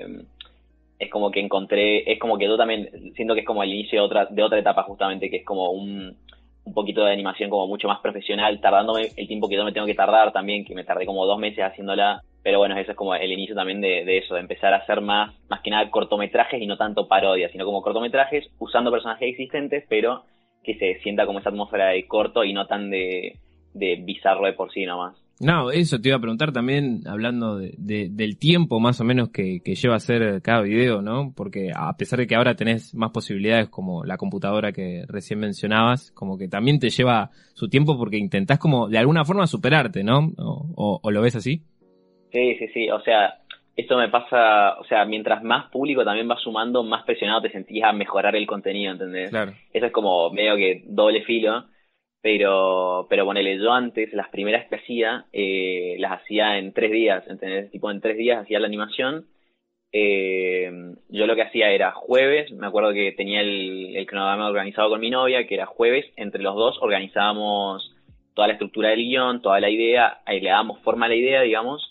es 0.98 1.10
como 1.10 1.31
que 1.31 1.40
encontré, 1.40 2.10
es 2.10 2.19
como 2.19 2.38
que 2.38 2.46
yo 2.46 2.56
también 2.56 3.12
siento 3.14 3.34
que 3.34 3.40
es 3.40 3.46
como 3.46 3.62
el 3.62 3.72
inicio 3.72 4.00
de 4.00 4.06
otra, 4.06 4.26
de 4.26 4.42
otra 4.42 4.58
etapa 4.58 4.82
justamente, 4.84 5.31
que 5.31 5.38
es 5.38 5.44
como 5.44 5.70
un, 5.70 6.16
un 6.64 6.75
poquito 6.75 7.04
de 7.04 7.12
animación 7.12 7.50
como 7.50 7.66
mucho 7.66 7.88
más 7.88 8.00
profesional, 8.00 8.60
tardándome 8.60 9.08
el 9.16 9.28
tiempo 9.28 9.48
que 9.48 9.56
yo 9.56 9.64
me 9.64 9.72
tengo 9.72 9.87
que 9.87 9.94
tardar 9.94 10.32
también, 10.32 10.64
que 10.64 10.75
me 10.75 10.84
tardé 10.84 11.04
como 11.04 11.26
dos 11.26 11.38
meses 11.38 11.64
haciéndola 11.64 12.22
pero 12.42 12.58
bueno, 12.58 12.78
eso 12.78 12.92
es 12.92 12.96
como 12.96 13.14
el 13.14 13.32
inicio 13.32 13.54
también 13.54 13.81
de, 13.81 14.04
de, 14.04 14.19
eso, 14.19 14.34
de 14.34 14.40
empezar 14.40 14.72
a 14.72 14.78
hacer 14.78 15.00
más, 15.00 15.34
más 15.48 15.60
que 15.60 15.70
nada 15.70 15.90
cortometrajes 15.90 16.60
y 16.60 16.66
no 16.66 16.76
tanto 16.76 17.06
parodias, 17.06 17.52
sino 17.52 17.64
como 17.64 17.82
cortometrajes 17.82 18.48
usando 18.58 18.90
personajes 18.90 19.28
existentes, 19.31 19.84
pero 19.88 20.25
que 20.64 20.75
se 20.76 21.00
sienta 21.02 21.26
como 21.26 21.40
esa 21.40 21.50
atmósfera 21.50 21.88
de 21.88 22.06
corto 22.06 22.44
y 22.44 22.52
no 22.52 22.66
tan 22.66 22.90
de, 22.90 23.38
de 23.75 23.96
bizarro 23.96 24.46
de 24.46 24.54
por 24.54 24.72
sí 24.72 24.84
nomás. 24.84 25.16
No, 25.40 25.70
eso 25.70 25.98
te 25.98 26.10
iba 26.10 26.19
a 26.19 26.20
preguntar 26.20 26.52
también, 26.52 27.00
hablando 27.06 27.56
de, 27.56 28.10
del 28.10 28.37
tiempo 28.38 28.78
más 28.78 29.00
o 29.00 29.04
menos 29.04 29.31
que, 29.31 29.60
que, 29.64 29.75
lleva 29.75 29.94
a 29.94 29.96
hacer 29.96 30.42
cada 30.42 30.60
video, 30.60 31.00
¿no? 31.00 31.32
Porque 31.34 31.70
a 31.75 31.96
pesar 31.96 32.19
de 32.19 32.26
que 32.26 32.34
ahora 32.34 32.56
tenés 32.56 32.94
más 32.94 33.10
posibilidades 33.10 33.70
como 33.70 34.04
la 34.04 34.19
computadora 34.19 34.72
que 34.72 35.04
recién 35.08 35.38
mencionabas, 35.38 36.12
como 36.12 36.37
que 36.37 36.48
también 36.48 36.78
te 36.78 36.90
lleva 36.90 37.31
su 37.54 37.70
tiempo 37.70 37.96
porque 37.96 38.19
intentás 38.19 38.58
como 38.58 38.88
de 38.88 38.98
alguna 38.98 39.25
forma 39.25 39.46
superarte, 39.46 40.04
¿no? 40.04 40.31
o 40.37 41.10
lo 41.10 41.22
ves 41.22 41.37
así? 41.37 41.64
Sí, 42.32 42.56
sí, 42.56 42.68
sí. 42.68 42.90
O 42.90 43.00
sea, 43.00 43.40
esto 43.76 43.96
me 43.96 44.08
pasa, 44.08 44.78
o 44.78 44.84
sea, 44.84 45.04
mientras 45.04 45.42
más 45.42 45.70
público 45.70 46.04
también 46.04 46.28
vas 46.28 46.40
sumando, 46.42 46.82
más 46.82 47.04
presionado 47.04 47.42
te 47.42 47.50
sentís 47.50 47.82
a 47.82 47.92
mejorar 47.92 48.36
el 48.36 48.46
contenido, 48.46 48.92
¿entendés? 48.92 49.30
Claro. 49.30 49.52
Eso 49.72 49.86
es 49.86 49.92
como 49.92 50.30
medio 50.30 50.56
que 50.56 50.82
doble 50.86 51.22
filo, 51.22 51.64
pero, 52.20 53.06
pero 53.08 53.24
ponele, 53.24 53.58
yo 53.58 53.72
antes, 53.72 54.12
las 54.12 54.28
primeras 54.28 54.68
que 54.68 54.76
hacía, 54.76 55.24
eh, 55.32 55.96
las 55.98 56.20
hacía 56.20 56.58
en 56.58 56.72
tres 56.72 56.90
días, 56.90 57.24
¿entendés? 57.28 57.70
Tipo, 57.70 57.90
en 57.90 58.00
tres 58.00 58.16
días 58.16 58.42
hacía 58.42 58.60
la 58.60 58.66
animación. 58.66 59.26
Eh, 59.92 60.70
yo 61.08 61.26
lo 61.26 61.34
que 61.34 61.42
hacía 61.42 61.70
era 61.70 61.90
jueves, 61.90 62.52
me 62.52 62.66
acuerdo 62.66 62.92
que 62.92 63.12
tenía 63.12 63.40
el, 63.40 63.96
el 63.96 64.06
cronograma 64.06 64.48
organizado 64.48 64.88
con 64.88 65.00
mi 65.00 65.10
novia, 65.10 65.46
que 65.46 65.54
era 65.54 65.66
jueves, 65.66 66.06
entre 66.16 66.42
los 66.42 66.54
dos 66.54 66.78
organizábamos 66.80 67.92
toda 68.34 68.46
la 68.46 68.52
estructura 68.52 68.90
del 68.90 69.00
guion, 69.00 69.42
toda 69.42 69.58
la 69.58 69.70
idea, 69.70 70.20
ahí 70.26 70.40
le 70.40 70.50
dábamos 70.50 70.80
forma 70.80 71.06
a 71.06 71.08
la 71.08 71.16
idea, 71.16 71.42
digamos, 71.42 71.89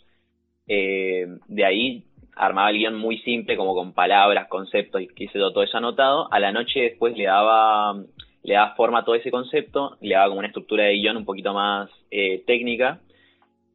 eh, 0.69 1.25
de 1.47 1.65
ahí 1.65 2.03
armaba 2.35 2.69
el 2.69 2.77
guion 2.77 2.95
muy 2.95 3.17
simple, 3.19 3.57
como 3.57 3.73
con 3.73 3.93
palabras, 3.93 4.47
conceptos 4.47 5.01
y 5.01 5.07
quise 5.07 5.37
todo 5.39 5.63
eso 5.63 5.77
anotado. 5.77 6.31
A 6.31 6.39
la 6.39 6.51
noche 6.51 6.79
después 6.81 7.17
le 7.17 7.25
daba, 7.25 7.95
le 8.43 8.53
daba 8.53 8.75
forma 8.75 8.99
a 8.99 9.03
todo 9.03 9.15
ese 9.15 9.31
concepto, 9.31 9.97
le 9.99 10.15
daba 10.15 10.27
como 10.27 10.39
una 10.39 10.47
estructura 10.47 10.85
de 10.85 10.93
guion 10.93 11.17
un 11.17 11.25
poquito 11.25 11.53
más 11.53 11.89
eh, 12.11 12.43
técnica. 12.45 13.01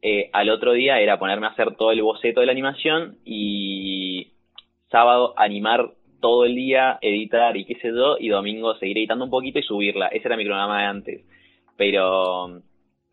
Eh, 0.01 0.29
al 0.33 0.49
otro 0.49 0.71
día 0.71 0.99
era 0.99 1.19
ponerme 1.19 1.47
a 1.47 1.51
hacer 1.51 1.75
todo 1.75 1.91
el 1.91 2.01
boceto 2.01 2.39
de 2.39 2.45
la 2.45 2.53
animación 2.53 3.17
y 3.25 4.31
sábado 4.89 5.33
animar 5.37 5.91
todo 6.21 6.45
el 6.45 6.55
día, 6.55 6.97
editar 7.01 7.57
y 7.57 7.65
qué 7.65 7.75
sé 7.75 7.89
yo, 7.89 8.17
y 8.19 8.29
domingo 8.29 8.75
seguir 8.75 8.97
editando 8.97 9.25
un 9.25 9.31
poquito 9.31 9.59
y 9.59 9.63
subirla. 9.63 10.07
Ese 10.07 10.27
era 10.27 10.37
mi 10.37 10.45
programa 10.45 10.79
de 10.79 10.85
antes. 10.85 11.25
Pero 11.77 12.61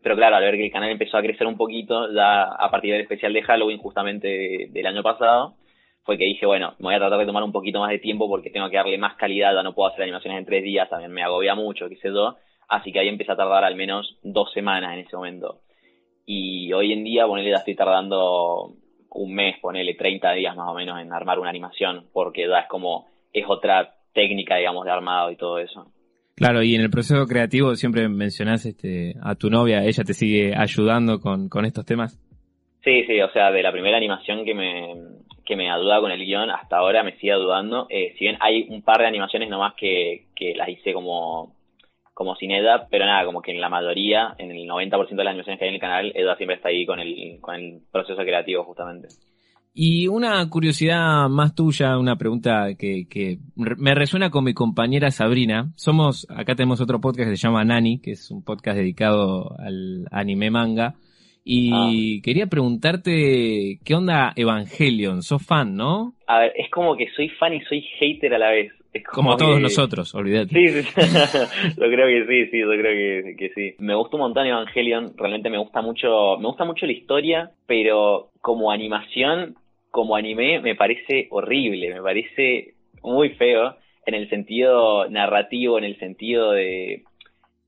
pero 0.03 0.17
claro, 0.17 0.35
al 0.35 0.43
ver 0.43 0.57
que 0.57 0.65
el 0.65 0.71
canal 0.71 0.89
empezó 0.89 1.17
a 1.17 1.21
crecer 1.21 1.47
un 1.47 1.55
poquito, 1.55 2.13
ya 2.13 2.43
a 2.43 2.69
partir 2.69 2.91
del 2.91 3.01
especial 3.01 3.31
de 3.31 3.41
Halloween 3.41 3.77
justamente 3.77 4.67
del 4.69 4.85
año 4.85 5.01
pasado, 5.01 5.55
fue 6.03 6.17
que 6.17 6.25
dije, 6.25 6.45
bueno, 6.45 6.75
me 6.79 6.87
voy 6.87 6.95
a 6.95 6.99
tratar 6.99 7.19
de 7.19 7.25
tomar 7.25 7.43
un 7.43 7.53
poquito 7.53 7.79
más 7.79 7.89
de 7.89 7.99
tiempo 7.99 8.27
porque 8.27 8.49
tengo 8.49 8.69
que 8.69 8.75
darle 8.75 8.97
más 8.97 9.15
calidad, 9.15 9.55
ya 9.55 9.63
no 9.63 9.73
puedo 9.73 9.89
hacer 9.89 10.03
animaciones 10.03 10.39
en 10.39 10.45
tres 10.45 10.61
días, 10.61 10.89
también 10.89 11.13
me 11.13 11.23
agobia 11.23 11.55
mucho, 11.55 11.87
qué 11.87 11.95
sé 11.95 12.09
yo, 12.09 12.35
así 12.67 12.91
que 12.91 12.99
ahí 12.99 13.07
empecé 13.07 13.31
a 13.31 13.37
tardar 13.37 13.63
al 13.63 13.75
menos 13.75 14.17
dos 14.21 14.51
semanas 14.51 14.93
en 14.93 14.99
ese 14.99 15.15
momento. 15.15 15.61
Y 16.25 16.73
hoy 16.73 16.91
en 16.91 17.05
día, 17.05 17.25
ponele, 17.25 17.51
ya 17.51 17.57
estoy 17.57 17.75
tardando 17.75 18.73
un 19.11 19.33
mes, 19.33 19.57
ponele 19.59 19.93
30 19.93 20.33
días 20.33 20.55
más 20.55 20.67
o 20.69 20.73
menos 20.73 20.99
en 20.99 21.13
armar 21.13 21.39
una 21.39 21.49
animación, 21.49 22.07
porque 22.11 22.47
ya 22.47 22.59
es 22.59 22.67
como, 22.67 23.07
es 23.31 23.45
otra 23.47 23.95
técnica, 24.13 24.57
digamos, 24.57 24.83
de 24.83 24.91
armado 24.91 25.31
y 25.31 25.37
todo 25.37 25.59
eso. 25.59 25.92
Claro, 26.35 26.63
y 26.63 26.75
en 26.75 26.81
el 26.81 26.89
proceso 26.89 27.25
creativo 27.27 27.75
siempre 27.75 28.09
mencionás 28.09 28.65
este, 28.65 29.13
a 29.21 29.35
tu 29.35 29.49
novia, 29.49 29.83
ella 29.83 30.03
te 30.03 30.13
sigue 30.13 30.53
ayudando 30.55 31.19
con, 31.19 31.47
con 31.47 31.65
estos 31.65 31.85
temas. 31.85 32.19
Sí, 32.83 33.03
sí, 33.05 33.21
o 33.21 33.31
sea, 33.31 33.51
de 33.51 33.63
la 33.63 33.71
primera 33.71 33.97
animación 33.97 34.43
que 34.43 34.53
me, 34.53 34.95
que 35.45 35.55
me 35.55 35.71
ayuda 35.71 36.01
con 36.01 36.11
el 36.11 36.25
guion 36.25 36.49
hasta 36.49 36.77
ahora 36.77 37.03
me 37.03 37.15
sigue 37.17 37.33
ayudando. 37.33 37.87
Eh, 37.89 38.13
si 38.17 38.25
bien 38.25 38.37
hay 38.39 38.67
un 38.69 38.81
par 38.81 38.99
de 38.99 39.07
animaciones 39.07 39.49
nomás 39.49 39.73
que, 39.75 40.25
que 40.35 40.53
las 40.55 40.67
hice 40.69 40.91
como, 40.91 41.55
como 42.13 42.35
sin 42.35 42.51
Eda, 42.51 42.87
pero 42.89 43.05
nada, 43.05 43.25
como 43.25 43.41
que 43.41 43.51
en 43.51 43.61
la 43.61 43.69
mayoría, 43.69 44.35
en 44.37 44.51
el 44.51 44.67
90% 44.67 45.09
de 45.09 45.23
las 45.23 45.31
animaciones 45.31 45.59
que 45.59 45.65
hay 45.65 45.69
en 45.69 45.75
el 45.75 45.81
canal, 45.81 46.11
Eda 46.15 46.35
siempre 46.35 46.57
está 46.57 46.69
ahí 46.69 46.85
con 46.85 46.99
el, 46.99 47.39
con 47.41 47.55
el 47.55 47.81
proceso 47.91 48.21
creativo 48.23 48.63
justamente. 48.63 49.07
Y 49.75 50.07
una 50.07 50.47
curiosidad 50.49 51.27
más 51.29 51.55
tuya, 51.55 51.97
una 51.97 52.15
pregunta 52.15 52.75
que, 52.77 53.07
que 53.09 53.39
me 53.55 53.95
resuena 53.95 54.29
con 54.29 54.43
mi 54.43 54.53
compañera 54.53 55.09
Sabrina. 55.09 55.71
Somos, 55.75 56.27
acá 56.29 56.53
tenemos 56.53 56.79
otro 56.79 57.01
podcast 57.01 57.29
que 57.29 57.35
se 57.35 57.47
llama 57.47 57.65
Nani, 57.65 57.99
que 57.99 58.11
es 58.11 58.29
un 58.29 58.43
podcast 58.43 58.77
dedicado 58.77 59.55
al 59.57 60.07
anime 60.11 60.51
manga. 60.51 60.93
Y 61.45 62.21
quería 62.21 62.47
preguntarte, 62.47 63.79
¿qué 63.83 63.95
onda 63.95 64.31
Evangelion? 64.35 65.23
¿Sos 65.23 65.45
fan, 65.45 65.75
no? 65.75 66.13
A 66.27 66.39
ver, 66.39 66.53
es 66.55 66.69
como 66.69 66.95
que 66.95 67.09
soy 67.15 67.29
fan 67.29 67.53
y 67.53 67.61
soy 67.61 67.81
hater 67.99 68.33
a 68.35 68.37
la 68.37 68.51
vez. 68.51 68.71
Es 68.93 69.03
Como, 69.05 69.35
todos 69.35 69.59
nosotros, 69.59 70.13
olvídate. 70.13 70.53
Sí, 70.53 70.83
sí, 70.83 71.01
yo 71.77 71.85
creo 71.87 72.07
que 72.07 72.25
sí, 72.27 72.51
sí, 72.51 72.59
yo 72.59 72.67
creo 72.69 73.25
que, 73.25 73.35
que, 73.35 73.49
sí. 73.55 73.75
Me 73.79 73.95
gusta 73.95 74.17
un 74.17 74.21
montón 74.21 74.45
Evangelion, 74.45 75.13
realmente 75.17 75.49
me 75.49 75.57
gusta 75.57 75.81
mucho, 75.81 76.37
me 76.37 76.45
gusta 76.45 76.63
mucho 76.63 76.85
la 76.85 76.91
historia, 76.91 77.51
pero 77.65 78.29
como 78.39 78.71
animación, 78.71 79.55
como 79.93 80.15
anime, 80.15 80.59
me 80.59 80.73
parece 80.73 81.27
horrible, 81.29 81.93
me 81.93 82.01
parece 82.01 82.73
muy 83.03 83.29
feo 83.35 83.75
en 84.07 84.15
el 84.15 84.27
sentido 84.27 85.07
narrativo, 85.07 85.77
en 85.77 85.83
el 85.83 85.99
sentido 85.99 86.51
de, 86.51 87.03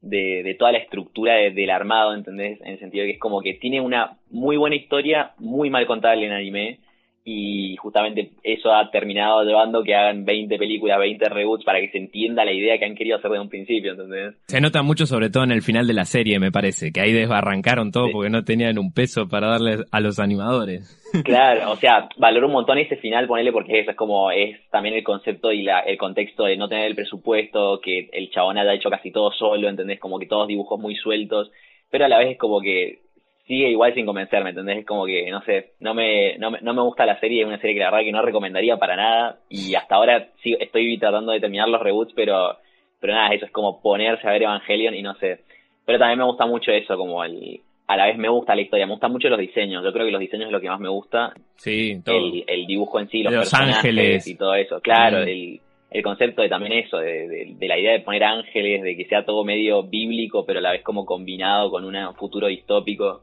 de, 0.02 0.42
de 0.42 0.56
toda 0.56 0.72
la 0.72 0.80
estructura 0.80 1.36
del 1.36 1.70
armado, 1.70 2.16
¿entendés? 2.16 2.60
En 2.62 2.70
el 2.70 2.80
sentido 2.80 3.04
de 3.04 3.10
que 3.10 3.14
es 3.14 3.20
como 3.20 3.42
que 3.42 3.54
tiene 3.54 3.80
una 3.80 4.18
muy 4.32 4.58
buena 4.58 4.76
historia, 4.76 5.34
muy 5.38 5.70
mal 5.70 5.86
contable 5.86 6.26
en 6.26 6.32
anime, 6.32 6.80
y 7.28 7.76
justamente 7.78 8.34
eso 8.44 8.72
ha 8.72 8.92
terminado 8.92 9.44
llevando 9.44 9.84
que 9.84 9.96
hagan 9.96 10.26
20 10.26 10.60
películas, 10.60 11.00
20 11.00 11.28
reboots 11.28 11.66
para 11.66 11.80
que 11.80 11.90
se 11.90 11.98
entienda 11.98 12.46
la 12.46 12.54
idea 12.54 12.78
que 12.78 12.86
han 12.86 12.94
querido 12.94 13.18
hacer 13.18 13.32
desde 13.32 13.42
un 13.42 13.50
principio, 13.50 13.94
¿entendés? 13.94 14.36
Se 14.46 14.62
nota 14.62 14.84
mucho 14.84 15.08
sobre 15.08 15.32
todo 15.32 15.44
en 15.44 15.52
el 15.52 15.64
final 15.64 15.88
de 15.88 15.96
la 15.96 16.06
serie, 16.06 16.40
me 16.40 16.52
parece, 16.52 16.92
que 16.92 17.02
ahí 17.02 17.12
desbarrancaron 17.12 17.92
todo 17.92 18.12
porque 18.12 18.30
no 18.30 18.44
tenían 18.44 18.78
un 18.78 18.94
peso 18.94 19.28
para 19.28 19.48
darles 19.48 19.84
a 19.92 20.00
los 20.00 20.20
animadores. 20.20 21.02
Claro, 21.24 21.72
o 21.72 21.78
sea, 21.78 22.10
valoro 22.18 22.48
un 22.48 22.54
montón 22.54 22.78
ese 22.78 22.98
final, 22.98 23.26
ponerle 23.26 23.54
porque 23.54 23.80
eso 23.80 23.92
es 23.92 23.96
como, 23.96 24.32
es 24.32 24.60
también 24.70 24.96
el 24.96 25.04
concepto 25.04 25.50
y 25.54 25.64
la, 25.64 25.80
el 25.80 25.98
contexto 25.98 26.44
de 26.44 26.58
no 26.58 26.68
tener 26.68 26.88
el 26.88 26.96
presupuesto, 26.96 27.80
que 27.80 28.10
el 28.12 28.30
chabón 28.32 28.58
haya 28.58 28.74
hecho 28.74 28.90
casi 28.90 29.12
todo 29.12 29.32
solo, 29.32 29.70
¿entendés? 29.70 29.98
Como 29.98 30.20
que 30.20 30.26
todos 30.26 30.46
dibujos 30.46 30.78
muy 30.78 30.94
sueltos, 30.96 31.52
pero 31.90 32.04
a 32.04 32.10
la 32.10 32.20
vez 32.20 32.32
es 32.32 32.38
como 32.38 32.60
que 32.60 33.05
sigue 33.48 33.70
igual 33.70 33.94
sin 33.94 34.06
convencerme, 34.06 34.50
¿entendés? 34.50 34.80
Es 34.80 34.86
como 34.86 35.06
que, 35.06 35.30
no 35.30 35.42
sé, 35.44 35.74
no 35.80 35.94
me, 35.94 36.38
no 36.38 36.52
me, 36.52 36.60
no 36.62 36.74
me 36.74 36.82
gusta 36.82 37.06
la 37.06 37.20
serie, 37.20 37.42
es 37.42 37.48
una 37.48 37.60
serie 37.60 37.76
que 37.76 37.80
la 37.82 37.92
verdad 37.92 38.04
que 38.06 38.12
no 38.12 38.22
recomendaría 38.22 38.78
para 38.78 38.96
nada 38.96 39.38
y 39.50 39.76
hasta 39.76 39.96
ahora 39.96 40.28
sí 40.44 40.56
estoy 40.60 40.98
tratando 40.98 41.32
de 41.32 41.40
terminar 41.40 41.68
los 41.70 41.82
reboots, 41.82 42.14
pero, 42.16 42.58
pero 43.00 43.14
nada, 43.14 43.34
eso 43.34 43.46
es 43.46 43.52
como 43.52 43.82
ponerse 43.82 44.28
a 44.28 44.32
ver 44.32 44.44
Evangelion 44.44 44.96
y 44.96 45.02
no 45.04 45.14
sé. 45.16 45.40
Pero 45.86 46.00
también 46.00 46.18
me 46.20 46.26
gusta 46.26 46.48
mucho 46.48 46.72
eso, 46.72 46.98
como 46.98 47.24
el, 47.24 47.62
a 47.88 47.96
la 47.96 48.08
vez 48.08 48.18
me 48.18 48.30
gusta 48.30 48.56
la 48.56 48.62
historia, 48.64 48.88
me 48.88 48.94
gustan 48.94 49.12
mucho 49.12 49.30
los 49.30 49.40
diseños, 49.40 49.84
yo 49.84 49.94
creo 49.94 50.06
que 50.08 50.12
los 50.12 50.22
diseños 50.22 50.48
es 50.48 50.52
lo 50.52 50.60
que 50.62 50.70
más 50.70 50.80
me 50.80 50.90
gusta. 50.90 51.34
Sí, 51.58 52.02
todo. 52.04 52.16
El, 52.18 52.44
el 52.48 52.66
dibujo 52.66 53.00
en 53.00 53.10
sí, 53.10 53.22
los, 53.22 53.32
los 53.32 53.42
personajes 53.44 53.76
ángeles. 53.78 54.28
y 54.28 54.36
todo 54.36 54.56
eso, 54.56 54.82
claro, 54.82 55.20
Mm. 55.20 55.28
el, 55.30 55.60
el 55.92 56.02
concepto 56.04 56.42
de 56.42 56.50
también 56.50 56.74
eso, 56.74 56.98
de, 56.98 57.28
de, 57.28 57.46
de 57.56 57.68
la 57.68 57.78
idea 57.78 57.92
de 57.94 58.00
poner 58.00 58.24
ángeles, 58.24 58.82
de 58.82 58.98
que 58.98 59.06
sea 59.06 59.24
todo 59.24 59.44
medio 59.46 59.84
bíblico, 59.84 60.44
pero 60.46 60.58
a 60.58 60.62
la 60.64 60.72
vez 60.72 60.82
como 60.82 61.06
combinado 61.06 61.70
con 61.70 61.86
un 61.86 62.16
futuro 62.16 62.48
distópico. 62.48 63.22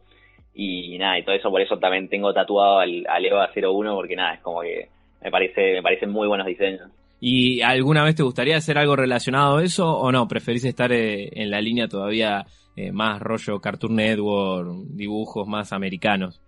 Y 0.54 0.98
nada, 0.98 1.18
y 1.18 1.22
todo 1.24 1.34
eso, 1.34 1.50
por 1.50 1.60
eso 1.62 1.78
también 1.78 2.08
tengo 2.08 2.32
tatuado 2.34 2.78
al, 2.80 3.06
al 3.08 3.24
EVA 3.24 3.50
01, 3.54 3.94
porque 3.94 4.16
nada, 4.16 4.34
es 4.34 4.40
como 4.40 4.60
que 4.60 4.88
me 5.22 5.30
parece, 5.30 5.74
me 5.74 5.82
parecen 5.82 6.10
muy 6.10 6.28
buenos 6.28 6.46
diseños. 6.46 6.90
¿Y 7.20 7.62
alguna 7.62 8.02
vez 8.04 8.16
te 8.16 8.22
gustaría 8.24 8.56
hacer 8.56 8.76
algo 8.78 8.96
relacionado 8.96 9.58
a 9.58 9.62
eso 9.62 9.88
o 9.98 10.10
no? 10.12 10.26
¿Preferís 10.28 10.64
estar 10.64 10.92
eh, 10.92 11.28
en 11.32 11.50
la 11.50 11.60
línea 11.60 11.86
todavía 11.88 12.44
eh, 12.76 12.90
más 12.92 13.20
rollo 13.20 13.60
Cartoon 13.60 13.94
Network, 13.94 14.68
dibujos 14.94 15.46
más 15.46 15.72
americanos? 15.72 16.40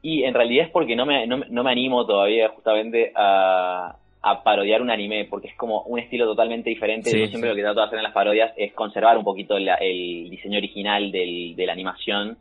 Y 0.00 0.22
en 0.24 0.32
realidad 0.34 0.66
es 0.66 0.70
porque 0.72 0.96
no 0.96 1.04
me, 1.06 1.26
no, 1.26 1.38
no 1.48 1.62
me 1.64 1.70
animo 1.72 2.06
todavía 2.06 2.48
justamente 2.50 3.12
a, 3.14 3.96
a 4.22 4.42
parodiar 4.44 4.80
un 4.80 4.90
anime, 4.90 5.26
porque 5.28 5.48
es 5.48 5.56
como 5.56 5.82
un 5.82 5.98
estilo 5.98 6.24
totalmente 6.26 6.70
diferente. 6.70 7.10
Sí, 7.10 7.18
Yo 7.20 7.26
siempre 7.26 7.42
sí. 7.42 7.48
lo 7.50 7.56
que 7.56 7.62
trato 7.62 7.80
de 7.80 7.86
hacer 7.86 7.98
en 7.98 8.04
las 8.04 8.12
parodias 8.12 8.52
es 8.56 8.72
conservar 8.72 9.18
un 9.18 9.24
poquito 9.24 9.58
la- 9.58 9.74
el 9.74 10.30
diseño 10.30 10.58
original 10.58 11.10
del, 11.12 11.54
de 11.56 11.66
la 11.66 11.72
animación, 11.72 12.36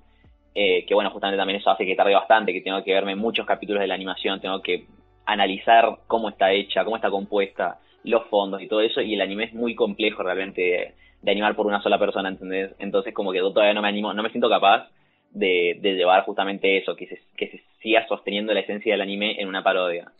eh, 0.54 0.86
que 0.86 0.94
bueno, 0.94 1.10
justamente 1.12 1.38
también 1.38 1.60
eso 1.60 1.70
hace 1.70 1.86
que 1.86 1.96
tarde 1.96 2.14
bastante, 2.14 2.54
que 2.54 2.62
tengo 2.62 2.84
que 2.84 2.94
verme 2.94 3.16
muchos 3.16 3.46
capítulos 3.46 3.82
de 3.82 3.88
la 3.88 3.96
animación, 3.96 4.42
tengo 4.42 4.62
que 4.62 4.86
analizar 5.26 6.00
cómo 6.08 6.30
está 6.30 6.52
hecha, 6.52 6.84
cómo 6.84 6.98
está 6.98 7.10
compuesta, 7.10 7.80
los 8.04 8.26
fondos 8.28 8.62
y 8.62 8.68
todo 8.68 8.82
eso, 8.82 9.02
y 9.02 9.14
el 9.14 9.22
anime 9.22 9.46
es 9.46 9.54
muy 9.54 9.76
complejo 9.76 10.24
realmente 10.24 10.94
de, 11.22 11.32
animar 11.32 11.56
por 11.56 11.68
una 11.68 11.82
sola 11.82 12.00
persona, 12.00 12.30
¿entendés? 12.30 12.72
Entonces 12.80 13.14
como 13.14 13.32
que 13.32 13.38
yo 13.38 13.54
todavía 13.54 13.74
no 13.74 13.82
me 13.82 13.90
animo, 13.90 14.14
no 14.14 14.24
me 14.24 14.32
siento 14.32 14.50
capaz 14.50 14.90
de, 15.32 15.78
de 15.80 15.94
llevar 15.94 16.26
justamente 16.26 16.78
eso, 16.78 16.96
que 16.96 17.08
se, 17.08 17.20
que 17.38 17.48
se 17.50 17.62
siga 17.82 18.06
sosteniendo 18.08 18.54
la 18.54 18.62
esencia 18.62 18.92
del 18.92 19.02
anime 19.02 19.40
en 19.40 19.48
una 19.48 19.64
parodia. 19.64 20.12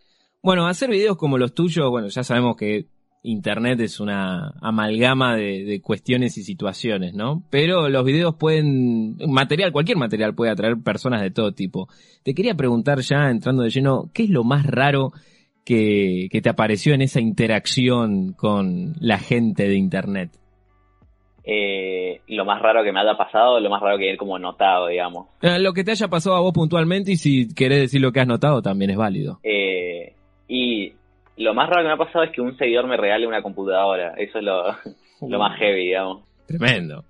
Bueno, 0.44 0.66
hacer 0.66 0.90
videos 0.90 1.18
como 1.18 1.38
los 1.38 1.54
tuyos, 1.54 1.90
bueno, 1.90 2.08
ya 2.08 2.24
sabemos 2.24 2.56
que 2.56 2.86
Internet 3.24 3.80
es 3.82 4.00
una 4.00 4.54
amalgama 4.62 5.36
de, 5.36 5.64
de 5.64 5.82
cuestiones 5.82 6.38
y 6.38 6.44
situaciones, 6.44 7.14
¿no? 7.14 7.44
Pero 7.52 7.88
los 7.90 8.04
videos 8.04 8.36
pueden, 8.36 9.18
material, 9.28 9.72
cualquier 9.72 9.98
material 9.98 10.34
puede 10.34 10.52
atraer 10.52 10.78
personas 10.84 11.22
de 11.22 11.30
todo 11.32 11.52
tipo. 11.52 11.88
Te 12.24 12.34
quería 12.34 12.56
preguntar 12.56 13.00
ya, 13.02 13.30
entrando 13.30 13.64
de 13.64 13.70
lleno, 13.70 14.10
¿qué 14.14 14.24
es 14.24 14.30
lo 14.30 14.44
más 14.44 14.66
raro 14.66 15.12
que, 15.64 16.30
que 16.32 16.42
te 16.42 16.50
apareció 16.50 16.94
en 16.94 17.02
esa 17.02 17.22
interacción 17.22 18.34
con 18.34 18.96
la 19.00 19.20
gente 19.20 19.68
de 19.68 19.76
Internet? 19.76 20.32
Eh, 21.44 22.22
lo 22.28 22.46
más 22.46 22.62
raro 22.62 22.84
que 22.84 22.92
me 22.92 23.00
haya 23.00 23.18
pasado, 23.18 23.60
lo 23.60 23.70
más 23.70 23.82
raro 23.82 23.98
que 23.98 24.14
he 24.14 24.18
como 24.18 24.38
notado, 24.38 24.88
digamos. 24.88 25.28
Eh, 25.42 25.60
Lo 25.60 25.74
que 25.74 25.84
te 25.84 25.92
haya 25.92 26.08
pasado 26.08 26.36
a 26.36 26.42
vos 26.42 26.54
puntualmente 26.54 27.12
y 27.12 27.16
si 27.18 27.54
querés 27.54 27.80
decir 27.82 28.02
lo 28.02 28.12
que 28.12 28.20
has 28.20 28.28
notado 28.28 28.62
también 28.62 28.92
es 28.92 28.98
válido. 28.98 29.40
Eh, 29.44 30.14
y 30.48 30.94
lo 31.38 31.54
más 31.54 31.70
raro 31.70 31.82
que 31.84 31.88
me 31.88 31.94
ha 31.94 31.98
pasado 31.98 32.24
es 32.24 32.32
que 32.32 32.42
un 32.42 32.56
seguidor 32.58 32.88
me 32.88 32.98
regale 32.98 33.28
una 33.28 33.42
computadora. 33.42 34.14
Eso 34.18 34.40
es 34.40 34.44
lo, 34.44 34.64
lo 35.28 35.40
más 35.40 35.58
heavy, 35.60 35.86
digamos. 35.88 36.24
Tremendo. 36.48 37.04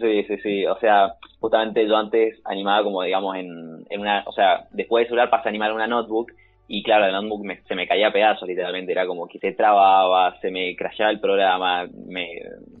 Sí, 0.00 0.24
sí, 0.24 0.36
sí. 0.42 0.66
O 0.66 0.76
sea, 0.80 1.12
justamente 1.40 1.86
yo 1.86 1.96
antes 1.96 2.40
animaba 2.44 2.82
como, 2.82 3.02
digamos, 3.02 3.36
en, 3.36 3.84
en 3.90 4.00
una... 4.00 4.24
O 4.26 4.32
sea, 4.32 4.66
después 4.72 5.04
de 5.04 5.08
celular 5.08 5.30
pasé 5.30 5.48
a 5.48 5.50
animar 5.50 5.72
una 5.72 5.86
notebook 5.86 6.32
y 6.66 6.82
claro, 6.82 7.06
el 7.06 7.12
notebook 7.12 7.44
me- 7.44 7.62
se 7.62 7.74
me 7.74 7.86
caía 7.86 8.08
a 8.08 8.12
pedazos, 8.12 8.48
literalmente. 8.48 8.92
Era 8.92 9.06
como 9.06 9.26
que 9.28 9.38
se 9.38 9.52
trababa, 9.52 10.36
se 10.40 10.50
me 10.50 10.74
crashaba 10.76 11.10
el 11.10 11.20
programa, 11.20 11.86
me 12.06 12.26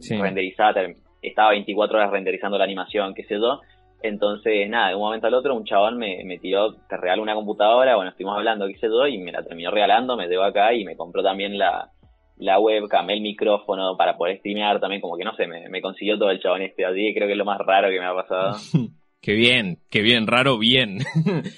Sí. 0.00 0.16
renderizaba, 0.20 0.74
estaba 1.22 1.50
24 1.50 1.98
horas 1.98 2.10
renderizando 2.10 2.58
la 2.58 2.64
animación, 2.64 3.14
qué 3.14 3.22
sé 3.24 3.34
yo. 3.36 3.60
Entonces, 4.02 4.68
nada, 4.68 4.90
de 4.90 4.94
un 4.94 5.02
momento 5.02 5.26
al 5.26 5.34
otro 5.34 5.54
un 5.54 5.64
chabón 5.64 5.98
me, 5.98 6.22
me 6.24 6.38
tiró, 6.38 6.74
te 6.88 6.96
regalo 6.96 7.22
una 7.22 7.34
computadora, 7.34 7.96
bueno, 7.96 8.10
estuvimos 8.10 8.36
hablando, 8.36 8.68
qué 8.68 8.78
sé 8.78 8.86
yo, 8.86 9.06
y 9.06 9.18
me 9.18 9.32
la 9.32 9.42
terminó 9.42 9.70
regalando, 9.70 10.16
me 10.16 10.28
llevó 10.28 10.44
acá 10.44 10.72
y 10.72 10.84
me 10.84 10.96
compró 10.96 11.22
también 11.22 11.58
la, 11.58 11.90
la 12.36 12.60
webcam, 12.60 13.10
el 13.10 13.20
micrófono 13.20 13.96
para 13.96 14.16
poder 14.16 14.38
streamear 14.38 14.78
también, 14.80 15.00
como 15.00 15.16
que 15.16 15.24
no 15.24 15.34
sé, 15.34 15.46
me, 15.46 15.68
me 15.68 15.80
consiguió 15.80 16.16
todo 16.16 16.30
el 16.30 16.40
chabón 16.40 16.62
este, 16.62 16.84
así 16.84 17.12
creo 17.12 17.26
que 17.26 17.32
es 17.32 17.38
lo 17.38 17.44
más 17.44 17.58
raro 17.58 17.88
que 17.88 17.98
me 17.98 18.06
ha 18.06 18.14
pasado. 18.14 18.56
Qué 19.20 19.32
bien, 19.32 19.80
qué 19.90 20.00
bien, 20.00 20.28
raro, 20.28 20.58
bien. 20.58 21.00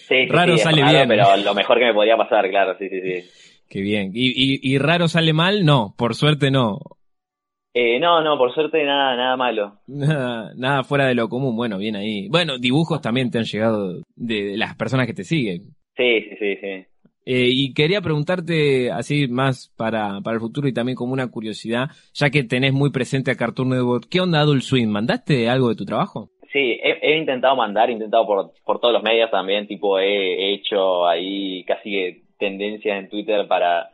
Sí, 0.09 0.27
Raro 0.31 0.57
sí, 0.57 0.63
sale 0.63 0.81
raro, 0.81 0.95
bien. 0.95 1.09
Pero 1.09 1.37
lo 1.37 1.55
mejor 1.55 1.79
que 1.79 1.85
me 1.85 1.93
podía 1.93 2.17
pasar, 2.17 2.49
claro, 2.49 2.75
sí, 2.79 2.89
sí, 2.89 3.01
sí. 3.03 3.63
Qué 3.69 3.83
bien. 3.83 4.13
¿Y, 4.15 4.29
y, 4.31 4.61
y 4.63 4.79
raro 4.79 5.09
sale 5.09 5.35
mal? 5.35 5.67
No, 5.67 5.95
por 5.97 6.15
suerte 6.15 6.51
no. 6.51 6.79
Eh, 7.73 8.01
no, 8.01 8.21
no, 8.21 8.37
por 8.37 8.53
suerte 8.53 8.85
nada, 8.85 9.17
nada 9.17 9.37
malo. 9.37 9.79
Nada, 9.87 10.53
nada 10.57 10.83
fuera 10.83 11.07
de 11.07 11.15
lo 11.15 11.29
común. 11.29 11.55
Bueno, 11.55 11.79
bien 11.79 11.97
ahí. 11.97 12.29
Bueno, 12.29 12.59
dibujos 12.59 13.01
también 13.01 13.31
te 13.31 13.39
han 13.39 13.45
llegado 13.45 14.03
de, 14.17 14.57
las 14.57 14.75
personas 14.77 15.07
que 15.07 15.15
te 15.15 15.25
siguen. 15.25 15.75
Sí, 15.97 16.23
sí, 16.23 16.37
sí, 16.39 16.57
sí. 16.57 16.87
Eh, 17.27 17.51
y 17.53 17.75
quería 17.75 18.01
preguntarte, 18.01 18.91
así 18.91 19.29
más 19.29 19.73
para, 19.77 20.21
para 20.23 20.35
el 20.35 20.41
futuro 20.41 20.67
y 20.67 20.73
también 20.73 20.97
como 20.97 21.13
una 21.13 21.31
curiosidad, 21.31 21.91
ya 22.15 22.31
que 22.31 22.43
tenés 22.43 22.73
muy 22.73 22.91
presente 22.91 23.31
a 23.31 23.37
Cartoon 23.37 23.69
Network, 23.69 24.09
¿qué 24.11 24.21
onda 24.21 24.41
Adult 24.41 24.63
Swim? 24.63 24.91
¿Mandaste 24.91 25.49
algo 25.49 25.69
de 25.69 25.77
tu 25.77 25.85
trabajo? 25.85 26.31
Sí, 26.53 26.81
he, 26.83 26.99
he 27.03 27.19
intentado 27.19 27.55
mandar, 27.55 27.91
he 27.91 27.93
intentado 27.93 28.27
por, 28.27 28.53
por 28.65 28.81
todos 28.81 28.95
los 28.95 29.03
medios 29.03 29.31
también, 29.31 29.69
tipo 29.69 30.01
he, 30.01 30.07
he 30.07 30.55
hecho 30.55 31.07
ahí 31.07 31.63
casi 31.65 31.91
que 31.91 32.23
tendencias 32.39 32.99
en 32.99 33.09
Twitter 33.11 33.47
para, 33.47 33.91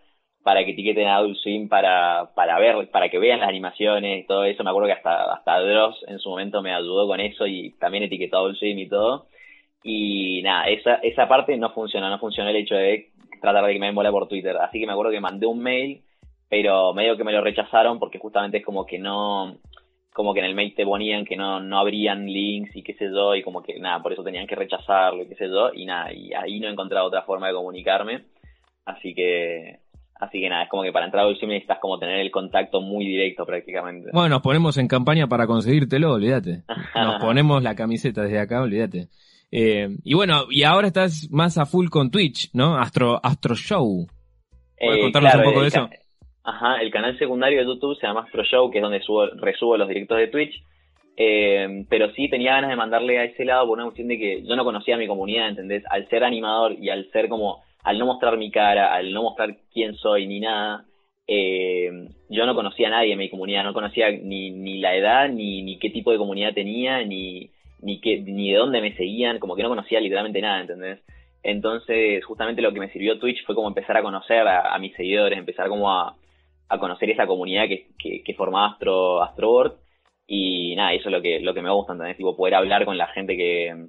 para 0.46 0.64
que 0.64 0.70
etiqueten 0.70 1.08
a 1.08 1.16
Adult 1.16 1.38
Swim 1.38 1.68
para, 1.68 2.30
para 2.36 2.56
ver, 2.60 2.88
para 2.92 3.08
que 3.08 3.18
vean 3.18 3.40
las 3.40 3.48
animaciones 3.48 4.22
y 4.22 4.26
todo 4.28 4.44
eso. 4.44 4.62
Me 4.62 4.70
acuerdo 4.70 4.86
que 4.86 4.92
hasta, 4.92 5.32
hasta 5.32 5.58
Dross 5.58 6.04
en 6.06 6.20
su 6.20 6.30
momento 6.30 6.62
me 6.62 6.72
ayudó 6.72 7.08
con 7.08 7.18
eso 7.18 7.48
y 7.48 7.72
también 7.80 8.04
etiquetó 8.04 8.36
a 8.36 8.40
Adult 8.42 8.56
Swim 8.56 8.78
y 8.78 8.88
todo. 8.88 9.26
Y 9.82 10.42
nada, 10.44 10.68
esa, 10.68 10.94
esa 11.02 11.26
parte 11.26 11.56
no 11.56 11.70
funcionó, 11.70 12.08
no 12.08 12.20
funcionó 12.20 12.50
el 12.50 12.54
hecho 12.54 12.76
de 12.76 13.08
tratar 13.40 13.66
de 13.66 13.72
que 13.72 13.80
me 13.80 13.86
den 13.86 13.96
bola 13.96 14.12
por 14.12 14.28
Twitter. 14.28 14.56
Así 14.58 14.78
que 14.78 14.86
me 14.86 14.92
acuerdo 14.92 15.10
que 15.10 15.18
mandé 15.18 15.46
un 15.46 15.58
mail, 15.58 16.02
pero 16.48 16.94
medio 16.94 17.16
que 17.16 17.24
me 17.24 17.32
lo 17.32 17.40
rechazaron 17.40 17.98
porque 17.98 18.20
justamente 18.20 18.58
es 18.58 18.64
como 18.64 18.86
que 18.86 19.00
no, 19.00 19.56
como 20.12 20.32
que 20.32 20.38
en 20.38 20.46
el 20.46 20.54
mail 20.54 20.76
te 20.76 20.86
ponían 20.86 21.24
que 21.24 21.34
no, 21.34 21.58
no 21.58 21.76
habrían 21.76 22.24
links 22.24 22.70
y 22.76 22.84
qué 22.84 22.94
sé 22.94 23.06
yo, 23.12 23.34
y 23.34 23.42
como 23.42 23.64
que 23.64 23.80
nada, 23.80 24.00
por 24.00 24.12
eso 24.12 24.22
tenían 24.22 24.46
que 24.46 24.54
rechazarlo 24.54 25.24
y 25.24 25.28
qué 25.28 25.34
sé 25.34 25.48
yo, 25.48 25.72
y 25.74 25.86
nada, 25.86 26.12
y 26.12 26.32
ahí 26.34 26.60
no 26.60 26.68
he 26.68 26.70
encontrado 26.70 27.08
otra 27.08 27.22
forma 27.22 27.48
de 27.48 27.54
comunicarme. 27.54 28.22
Así 28.86 29.14
que, 29.14 29.80
así 30.20 30.40
que 30.40 30.48
nada, 30.48 30.64
es 30.64 30.68
como 30.68 30.82
que 30.82 30.92
para 30.92 31.06
entrar 31.06 31.24
a 31.24 31.26
Dulce 31.26 31.46
necesitas 31.46 31.78
como 31.80 31.98
tener 31.98 32.20
el 32.20 32.30
contacto 32.30 32.80
muy 32.80 33.06
directo 33.06 33.44
prácticamente. 33.44 34.10
Bueno, 34.12 34.28
nos 34.28 34.42
ponemos 34.42 34.78
en 34.78 34.88
campaña 34.88 35.26
para 35.26 35.46
conseguírtelo, 35.46 36.12
olvídate. 36.12 36.62
Nos 36.94 37.20
ponemos 37.20 37.62
la 37.62 37.74
camiseta 37.74 38.22
desde 38.22 38.40
acá, 38.40 38.62
olvídate. 38.62 39.08
Eh, 39.50 39.88
y 40.04 40.14
bueno, 40.14 40.44
y 40.50 40.64
ahora 40.64 40.88
estás 40.88 41.28
más 41.30 41.58
a 41.58 41.66
full 41.66 41.88
con 41.88 42.10
Twitch, 42.10 42.50
¿no? 42.52 42.76
Astro, 42.76 43.20
Astro 43.22 43.54
Show. 43.54 44.06
¿Puedes 44.78 45.02
contarnos 45.02 45.34
un 45.34 45.44
poco 45.44 45.62
de 45.62 45.68
eso? 45.68 45.88
Ajá, 46.44 46.76
el 46.80 46.90
canal 46.90 47.18
secundario 47.18 47.58
de 47.58 47.66
YouTube 47.66 47.98
se 47.98 48.06
llama 48.06 48.22
Astro 48.22 48.44
Show, 48.44 48.70
que 48.70 48.78
es 48.78 48.82
donde 48.82 49.00
subo, 49.00 49.26
resubo 49.26 49.76
los 49.76 49.88
directos 49.88 50.18
de 50.18 50.28
Twitch. 50.28 50.62
Eh, 51.18 51.86
pero 51.88 52.12
sí 52.12 52.28
tenía 52.28 52.52
ganas 52.52 52.70
de 52.70 52.76
mandarle 52.76 53.18
a 53.18 53.24
ese 53.24 53.44
lado 53.44 53.66
por 53.66 53.78
una 53.78 53.84
cuestión 53.84 54.08
de 54.08 54.18
que 54.18 54.42
yo 54.42 54.54
no 54.54 54.64
conocía 54.64 54.96
a 54.96 54.98
mi 54.98 55.06
comunidad, 55.06 55.48
¿entendés? 55.48 55.82
Al 55.90 56.06
ser 56.08 56.22
animador 56.24 56.74
y 56.78 56.90
al 56.90 57.10
ser 57.10 57.28
como, 57.28 57.62
al 57.86 57.98
no 57.98 58.06
mostrar 58.06 58.36
mi 58.36 58.50
cara, 58.50 58.92
al 58.92 59.12
no 59.12 59.22
mostrar 59.22 59.56
quién 59.72 59.94
soy 59.94 60.26
ni 60.26 60.40
nada, 60.40 60.84
eh, 61.28 62.08
yo 62.28 62.44
no 62.44 62.56
conocía 62.56 62.88
a 62.88 62.90
nadie 62.90 63.12
en 63.12 63.18
mi 63.20 63.30
comunidad, 63.30 63.62
no 63.62 63.74
conocía 63.74 64.10
ni, 64.10 64.50
ni 64.50 64.78
la 64.78 64.96
edad, 64.96 65.28
ni, 65.28 65.62
ni 65.62 65.78
qué 65.78 65.90
tipo 65.90 66.10
de 66.10 66.18
comunidad 66.18 66.52
tenía, 66.52 67.04
ni, 67.04 67.48
ni, 67.80 68.00
qué, 68.00 68.18
ni 68.20 68.50
de 68.50 68.58
dónde 68.58 68.80
me 68.80 68.96
seguían, 68.96 69.38
como 69.38 69.54
que 69.54 69.62
no 69.62 69.68
conocía 69.68 70.00
literalmente 70.00 70.40
nada, 70.40 70.62
¿entendés? 70.62 71.00
Entonces, 71.44 72.24
justamente 72.24 72.60
lo 72.60 72.72
que 72.72 72.80
me 72.80 72.90
sirvió 72.90 73.20
Twitch 73.20 73.44
fue 73.46 73.54
como 73.54 73.68
empezar 73.68 73.96
a 73.96 74.02
conocer 74.02 74.48
a, 74.48 74.76
mis 74.80 74.92
seguidores, 74.96 75.38
empezar 75.38 75.68
como 75.68 75.92
a, 75.92 76.16
a 76.68 76.78
conocer 76.80 77.08
esa 77.10 77.28
comunidad 77.28 77.68
que, 77.68 77.86
que, 77.96 78.24
que 78.24 78.34
formaba 78.34 78.72
Astro, 78.72 79.22
Astroboard. 79.22 79.74
Y 80.26 80.74
nada, 80.74 80.92
eso 80.92 81.08
es 81.08 81.12
lo 81.12 81.22
que, 81.22 81.38
lo 81.38 81.54
que 81.54 81.62
me 81.62 81.70
gusta, 81.70 81.92
¿entendés? 81.92 82.16
Tipo, 82.16 82.36
poder 82.36 82.56
hablar 82.56 82.84
con 82.84 82.98
la 82.98 83.06
gente 83.06 83.36
que, 83.36 83.86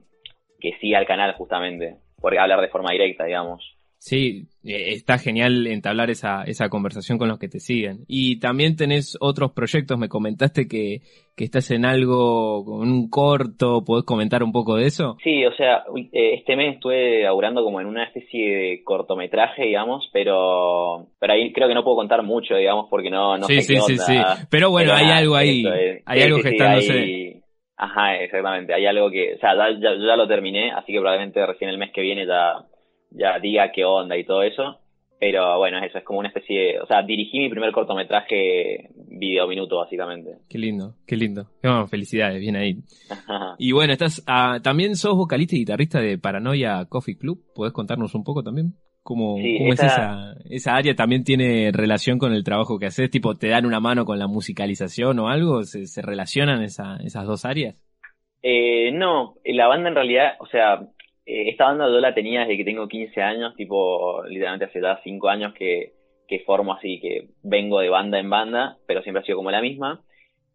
que 0.60 0.78
sigue 0.78 0.96
al 0.96 1.08
canal, 1.08 1.34
justamente. 1.34 1.96
Poder 2.22 2.38
hablar 2.38 2.62
de 2.62 2.68
forma 2.68 2.92
directa, 2.92 3.26
digamos. 3.26 3.77
Sí, 4.00 4.48
eh, 4.64 4.94
está 4.94 5.18
genial 5.18 5.66
entablar 5.68 6.10
esa, 6.10 6.44
esa 6.44 6.70
conversación 6.70 7.18
con 7.18 7.28
los 7.28 7.40
que 7.40 7.50
te 7.50 7.60
siguen. 7.60 8.06
Y 8.08 8.40
también 8.40 8.76
tenés 8.76 9.18
otros 9.20 9.52
proyectos, 9.54 9.98
me 9.98 10.08
comentaste 10.08 10.68
que, 10.68 11.02
que 11.36 11.44
estás 11.44 11.72
en 11.72 11.84
algo, 11.84 12.64
con 12.64 12.90
un 12.90 13.10
corto, 13.10 13.84
¿podés 13.84 14.06
comentar 14.06 14.44
un 14.44 14.52
poco 14.52 14.76
de 14.76 14.86
eso? 14.86 15.18
Sí, 15.24 15.44
o 15.46 15.54
sea, 15.56 15.84
eh, 16.12 16.36
este 16.36 16.56
mes 16.56 16.76
estuve 16.76 17.24
laburando 17.24 17.64
como 17.64 17.82
en 17.82 17.88
una 17.88 18.04
especie 18.04 18.56
de 18.56 18.84
cortometraje, 18.84 19.66
digamos, 19.66 20.08
pero, 20.14 21.08
pero 21.20 21.34
ahí 21.34 21.52
creo 21.52 21.68
que 21.68 21.76
no 21.76 21.84
puedo 21.84 21.98
contar 21.98 22.22
mucho, 22.24 22.56
digamos, 22.56 22.88
porque 22.90 23.10
no, 23.10 23.38
no 23.38 23.48
sí, 23.48 23.56
sé 23.56 23.62
sí, 23.62 23.74
qué 23.74 23.82
sí, 23.82 23.98
sí, 23.98 24.18
Pero 24.52 24.70
bueno, 24.70 24.94
hay 24.94 25.10
algo 25.10 25.36
ahí, 25.36 25.64
hay 26.06 26.22
algo 26.22 26.40
que 26.42 26.50
está, 26.50 26.76
Ajá, 27.80 28.16
exactamente, 28.16 28.74
hay 28.74 28.88
algo 28.88 29.12
que, 29.12 29.36
o 29.36 29.38
sea, 29.38 29.54
ya, 29.56 29.70
ya 29.80 30.16
lo 30.16 30.28
terminé, 30.28 30.72
así 30.72 30.92
que 30.92 31.00
probablemente 31.00 31.46
recién 31.46 31.70
el 31.70 31.78
mes 31.78 31.92
que 31.94 32.02
viene 32.02 32.26
ya 32.26 32.66
ya 33.12 33.40
diga 33.40 33.72
qué 33.72 33.86
onda 33.86 34.18
y 34.18 34.26
todo 34.26 34.44
eso. 34.44 34.80
Pero 35.20 35.58
bueno, 35.58 35.80
eso 35.84 35.98
es 35.98 36.04
como 36.04 36.20
una 36.20 36.28
especie 36.28 36.60
de... 36.60 36.80
O 36.80 36.86
sea, 36.86 37.02
dirigí 37.02 37.40
mi 37.40 37.50
primer 37.50 37.72
cortometraje 37.72 38.92
video 38.96 39.48
minuto, 39.48 39.78
básicamente. 39.78 40.38
Qué 40.48 40.60
lindo, 40.60 40.94
qué 41.08 41.16
lindo. 41.16 41.48
felicidades, 41.90 42.40
bien 42.40 42.56
ahí. 42.56 42.78
y 43.58 43.72
bueno, 43.72 43.94
estás 43.94 44.24
ah, 44.28 44.60
también 44.62 44.96
sos 44.96 45.16
vocalista 45.16 45.56
y 45.56 45.60
guitarrista 45.60 46.00
de 46.00 46.20
Paranoia 46.20 46.86
Coffee 46.88 47.18
Club. 47.18 47.44
¿Podés 47.56 47.74
contarnos 47.74 48.14
un 48.14 48.24
poco 48.24 48.44
también? 48.44 48.76
¿Cómo, 49.02 49.38
es 49.40 49.82
esa, 49.82 50.36
esa 50.50 50.76
área? 50.76 50.94
¿También 50.94 51.24
tiene 51.24 51.72
relación 51.72 52.20
con 52.20 52.34
el 52.34 52.44
trabajo 52.44 52.78
que 52.78 52.88
haces? 52.88 53.10
Tipo, 53.10 53.36
¿te 53.36 53.48
dan 53.48 53.66
una 53.66 53.80
mano 53.80 54.04
con 54.04 54.20
la 54.20 54.28
musicalización 54.28 55.18
o 55.20 55.30
algo? 55.30 55.64
¿Se, 55.64 55.88
se 55.88 56.02
relacionan 56.02 56.62
esa, 56.62 56.98
esas 56.98 57.26
dos 57.26 57.46
áreas? 57.46 57.82
Eh, 58.44 58.92
no, 58.92 59.36
la 59.46 59.68
banda 59.68 59.90
en 59.90 59.96
realidad, 59.96 60.34
o 60.40 60.48
sea, 60.48 60.88
eh, 61.28 61.50
esta 61.50 61.66
banda 61.66 61.90
yo 61.90 62.00
la 62.00 62.14
tenía 62.14 62.42
desde 62.42 62.56
que 62.56 62.64
tengo 62.64 62.88
15 62.88 63.22
años, 63.22 63.54
tipo, 63.56 64.24
literalmente 64.24 64.66
hace 64.66 64.82
ya 64.82 65.02
5 65.04 65.28
años 65.28 65.54
que, 65.54 65.92
que 66.26 66.40
formo 66.40 66.74
así, 66.74 67.02
que 67.02 67.28
vengo 67.44 67.80
de 67.82 67.90
banda 67.90 68.18
en 68.18 68.30
banda, 68.30 68.78
pero 68.88 69.02
siempre 69.02 69.22
ha 69.22 69.26
sido 69.26 69.38
como 69.38 69.52
la 69.52 69.62
misma. 69.62 70.02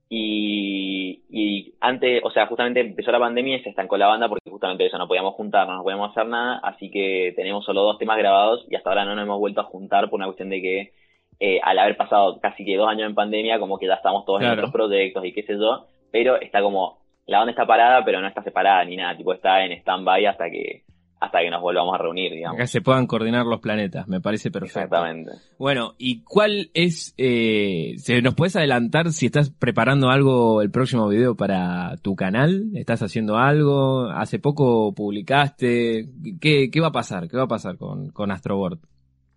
Y, 0.09 1.25
y 1.31 1.75
antes, 1.81 2.23
o 2.25 2.31
sea, 2.31 2.47
justamente 2.47 2.81
empezó 2.81 3.13
la 3.13 3.19
pandemia 3.19 3.57
y 3.57 3.63
se 3.63 3.69
estancó 3.69 3.99
la 3.99 4.07
banda 4.07 4.29
porque 4.29 4.51
justamente 4.51 4.87
eso, 4.87 4.97
no 4.97 5.09
podíamos 5.09 5.35
juntarnos, 5.35 5.77
no 5.77 5.83
podíamos 5.83 6.11
hacer 6.11 6.27
nada, 6.27 6.59
así 6.63 6.91
que 6.91 7.33
tenemos 7.37 7.65
solo 7.65 7.83
dos 7.83 7.99
temas 7.99 8.19
grabados 8.19 8.67
y 8.71 8.77
hasta 8.77 8.91
ahora 8.91 9.05
no 9.05 9.15
nos 9.15 9.25
hemos 9.25 9.39
vuelto 9.39 9.61
a 9.61 9.65
juntar 9.65 10.09
por 10.09 10.19
una 10.19 10.27
cuestión 10.27 10.51
de 10.51 10.63
que 10.63 10.93
eh, 11.41 11.61
al 11.63 11.79
haber 11.79 11.97
pasado 11.97 12.41
casi 12.41 12.65
que 12.65 12.77
dos 12.77 12.89
años 12.89 13.09
en 13.09 13.15
pandemia, 13.15 13.59
como 13.59 13.79
que 13.79 13.87
ya 13.87 13.95
estamos 13.95 14.25
todos 14.25 14.43
en 14.43 14.51
otros 14.51 14.71
proyectos 14.71 15.25
y 15.25 15.33
qué 15.33 15.43
sé 15.43 15.55
yo, 15.59 15.87
pero 16.11 16.41
está 16.41 16.63
como 16.63 17.02
la 17.27 17.39
banda 17.39 17.53
está 17.53 17.67
parada, 17.67 18.05
pero 18.05 18.21
no 18.21 18.29
está 18.29 18.43
separada 18.43 18.85
ni 18.85 18.97
nada, 18.97 19.17
tipo 19.17 19.33
está 19.33 19.65
en 19.65 19.73
stand-by 19.73 20.27
hasta 20.27 20.51
que 20.51 20.83
hasta 21.23 21.39
que 21.39 21.51
nos 21.51 21.63
volvamos 21.63 21.95
a 21.95 21.99
reunir, 21.99 22.33
digamos. 22.33 22.57
Acá 22.57 22.67
se 22.67 22.81
puedan 22.81 23.07
coordinar 23.07 23.47
los 23.47 23.61
planetas, 23.61 24.09
me 24.09 24.21
parece 24.21 24.51
perfecto. 24.51 24.81
Exactamente. 24.81 25.31
Bueno, 25.57 25.93
¿y 25.97 26.25
cuál 26.25 26.71
es, 26.75 27.15
eh, 27.17 27.93
se 27.99 28.21
nos 28.23 28.35
puedes 28.35 28.57
adelantar 28.57 29.11
si 29.11 29.27
estás 29.27 29.51
preparando 29.51 30.11
algo 30.11 30.63
el 30.63 30.73
próximo 30.73 31.09
video 31.09 31.37
para 31.37 31.97
tu 32.03 32.17
canal? 32.17 32.65
¿Estás 32.75 33.05
haciendo 33.05 33.37
algo? 33.37 34.07
¿Hace 34.11 34.41
poco 34.41 34.93
publicaste? 34.97 36.07
¿Qué, 36.41 36.71
qué 36.73 36.81
va 36.81 36.89
a 36.89 36.93
pasar? 36.93 37.29
¿Qué 37.29 37.37
va 37.37 37.45
a 37.45 37.49
pasar 37.49 37.77
con, 37.79 38.11
con 38.11 38.33
Astroboard? 38.33 38.81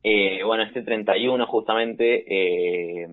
Eh, 0.01 0.43
bueno, 0.43 0.63
este 0.63 0.81
31 0.81 1.45
justamente 1.45 2.23
eh, 2.27 3.07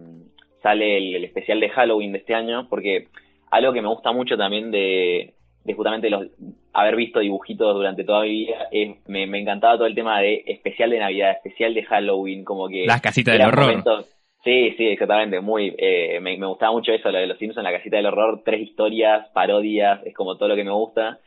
sale 0.62 1.14
el 1.14 1.25
especial 1.25 1.61
de 1.61 1.68
Halloween 1.68 2.12
de 2.12 2.18
este 2.18 2.35
año, 2.35 2.68
porque 2.70 3.09
algo 3.53 3.73
que 3.75 3.83
me 3.83 3.88
gusta 3.88 4.12
mucho 4.12 4.37
también 4.37 4.71
de, 4.71 5.35
justamente 5.77 6.09
los, 6.09 6.27
haber 6.73 6.97
visto 6.97 7.21
dibujitos 7.21 7.75
durante 7.75 8.03
toda 8.03 8.23
mi 8.23 8.31
vida, 8.31 8.69
es, 8.73 8.97
me, 9.07 9.25
encantaba 9.25 9.77
todo 9.77 9.87
el 9.87 9.95
tema 9.95 10.21
de 10.21 10.43
especial 10.47 10.88
de 10.88 10.99
Navidad, 10.99 11.33
especial 11.33 11.75
de 11.75 11.85
Halloween, 11.85 12.45
como 12.45 12.69
que... 12.69 12.87
Las 12.87 13.03
casitas 13.03 13.37
del 13.37 13.47
horror. 13.47 14.07
sí, 14.43 14.75
sí, 14.79 14.87
exactamente, 14.87 15.41
muy, 15.41 15.75
eh, 15.77 16.19
me, 16.23 16.35
gustaba 16.38 16.73
mucho 16.73 16.93
eso, 16.93 17.11
lo 17.11 17.19
de 17.19 17.27
los 17.27 17.38
Simpsons, 17.38 17.62
la 17.62 17.73
casita 17.73 17.99
del 17.99 18.07
horror, 18.07 18.41
tres 18.43 18.62
historias, 18.62 19.29
parodias, 19.35 20.01
es 20.07 20.15
como 20.15 20.38
todo 20.38 20.49
lo 20.49 20.57
que 20.57 20.65
me 20.65 20.73
gusta. 20.73 21.21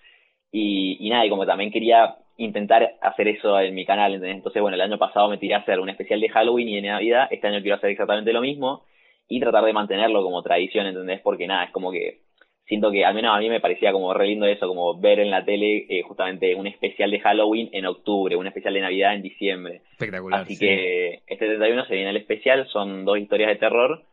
Y, 0.51 0.97
y 0.99 1.09
nada, 1.11 1.27
y 1.27 1.29
como 1.29 1.45
también 1.45 1.71
quería 1.71 2.15
intentar 2.37 2.95
hacer 3.01 3.27
eso 3.27 3.59
en 3.59 3.75
mi 3.75 3.85
canal, 3.85 4.15
Entonces, 4.25 4.61
bueno, 4.63 4.75
el 4.75 4.81
año 4.81 4.97
pasado 4.97 5.29
me 5.29 5.37
tiré 5.37 5.53
a 5.53 5.59
hacer 5.59 5.79
un 5.79 5.89
especial 5.89 6.19
de 6.19 6.29
Halloween 6.29 6.69
y 6.69 6.75
de 6.77 6.87
Navidad, 6.87 7.27
este 7.29 7.45
año 7.47 7.61
quiero 7.61 7.77
hacer 7.77 7.91
exactamente 7.91 8.33
lo 8.33 8.41
mismo 8.41 8.83
y 9.27 9.39
tratar 9.39 9.65
de 9.65 9.73
mantenerlo 9.73 10.23
como 10.23 10.43
tradición, 10.43 10.85
¿entendés? 10.87 11.21
Porque 11.21 11.47
nada, 11.47 11.65
es 11.65 11.71
como 11.71 11.91
que 11.91 12.21
siento 12.65 12.91
que 12.91 13.05
al 13.05 13.13
menos 13.13 13.35
a 13.35 13.39
mí 13.39 13.49
me 13.49 13.59
parecía 13.59 13.91
como 13.91 14.13
re 14.13 14.27
lindo 14.27 14.45
eso, 14.45 14.67
como 14.67 14.99
ver 14.99 15.19
en 15.19 15.29
la 15.29 15.45
tele 15.45 15.85
eh, 15.89 16.01
justamente 16.03 16.55
un 16.55 16.67
especial 16.67 17.11
de 17.11 17.19
Halloween 17.19 17.69
en 17.71 17.85
octubre, 17.85 18.35
un 18.35 18.47
especial 18.47 18.73
de 18.73 18.81
Navidad 18.81 19.13
en 19.13 19.21
diciembre. 19.21 19.81
Espectacular. 19.91 20.41
Así 20.41 20.57
que 20.57 21.21
este 21.27 21.47
31 21.47 21.85
se 21.85 21.95
viene 21.95 22.09
el 22.09 22.17
especial, 22.17 22.67
son 22.69 23.05
dos 23.05 23.17
historias 23.17 23.49
de 23.49 23.55
terror, 23.55 24.03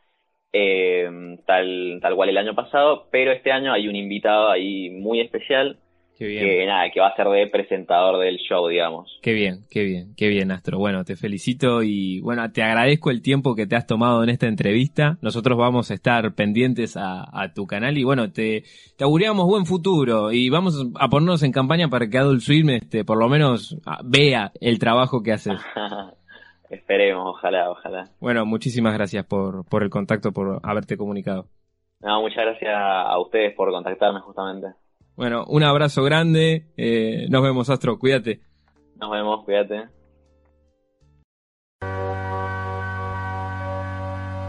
eh, 0.52 1.08
tal, 1.46 1.98
tal 2.02 2.14
cual 2.14 2.28
el 2.28 2.38
año 2.38 2.54
pasado, 2.54 3.08
pero 3.10 3.32
este 3.32 3.52
año 3.52 3.72
hay 3.72 3.88
un 3.88 3.96
invitado 3.96 4.50
ahí 4.50 4.90
muy 4.90 5.20
especial 5.20 5.78
que 6.18 6.66
nada, 6.66 6.90
que 6.90 7.00
va 7.00 7.08
a 7.08 7.16
ser 7.16 7.26
de 7.28 7.46
presentador 7.48 8.20
del 8.20 8.36
show, 8.38 8.68
digamos. 8.68 9.18
Qué 9.22 9.32
bien, 9.32 9.64
qué 9.70 9.82
bien, 9.82 10.14
qué 10.16 10.28
bien, 10.28 10.50
Astro. 10.50 10.78
Bueno, 10.78 11.04
te 11.04 11.16
felicito 11.16 11.82
y 11.82 12.20
bueno, 12.20 12.50
te 12.52 12.62
agradezco 12.62 13.10
el 13.10 13.22
tiempo 13.22 13.54
que 13.54 13.66
te 13.66 13.76
has 13.76 13.86
tomado 13.86 14.22
en 14.22 14.30
esta 14.30 14.46
entrevista. 14.46 15.18
Nosotros 15.20 15.58
vamos 15.58 15.90
a 15.90 15.94
estar 15.94 16.34
pendientes 16.34 16.96
a, 16.96 17.52
tu 17.54 17.66
canal 17.66 17.98
y 17.98 18.04
bueno, 18.04 18.30
te, 18.32 18.64
te 18.96 19.04
auguramos 19.04 19.46
buen 19.46 19.66
futuro 19.66 20.32
y 20.32 20.48
vamos 20.48 20.86
a 20.98 21.08
ponernos 21.08 21.42
en 21.42 21.52
campaña 21.52 21.88
para 21.88 22.08
que 22.08 22.18
Adult 22.18 22.40
Swim 22.40 22.70
este, 22.70 23.04
por 23.04 23.18
lo 23.18 23.28
menos 23.28 23.76
ah, 23.84 24.00
vea 24.04 24.52
el 24.60 24.78
trabajo 24.78 25.22
que 25.22 25.32
haces. 25.32 25.60
Esperemos, 26.70 27.26
ojalá, 27.26 27.70
ojalá. 27.70 28.04
Bueno, 28.20 28.46
muchísimas 28.46 28.94
gracias 28.94 29.26
por, 29.26 29.68
por 29.68 29.82
el 29.82 29.90
contacto, 29.90 30.32
por 30.32 30.60
haberte 30.62 30.96
comunicado. 30.96 31.46
No, 32.00 32.20
muchas 32.22 32.44
gracias 32.44 32.74
a 32.74 33.18
ustedes 33.20 33.54
por 33.54 33.70
contactarme 33.70 34.20
justamente. 34.20 34.68
Bueno, 35.16 35.44
un 35.46 35.62
abrazo 35.62 36.02
grande. 36.02 36.66
Eh, 36.76 37.26
nos 37.28 37.42
vemos, 37.42 37.68
Astro. 37.70 37.98
Cuídate. 37.98 38.40
Nos 38.96 39.10
vemos, 39.10 39.44
cuídate. 39.44 39.88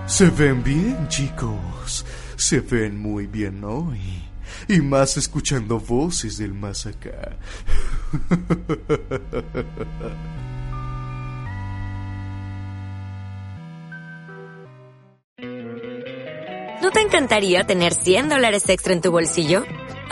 Se 0.05 0.29
ven 0.29 0.63
bien, 0.63 1.07
chicos. 1.07 2.05
Se 2.35 2.59
ven 2.59 3.01
muy 3.01 3.27
bien 3.27 3.63
hoy. 3.63 3.99
Y 4.67 4.81
más 4.81 5.17
escuchando 5.17 5.79
voces 5.79 6.37
del 6.37 6.53
más 6.53 6.85
acá. 6.85 7.37
¿No 16.81 16.91
te 16.91 17.01
encantaría 17.01 17.63
tener 17.65 17.93
100 17.93 18.29
dólares 18.29 18.67
extra 18.69 18.93
en 18.93 19.01
tu 19.01 19.09
bolsillo? 19.09 19.63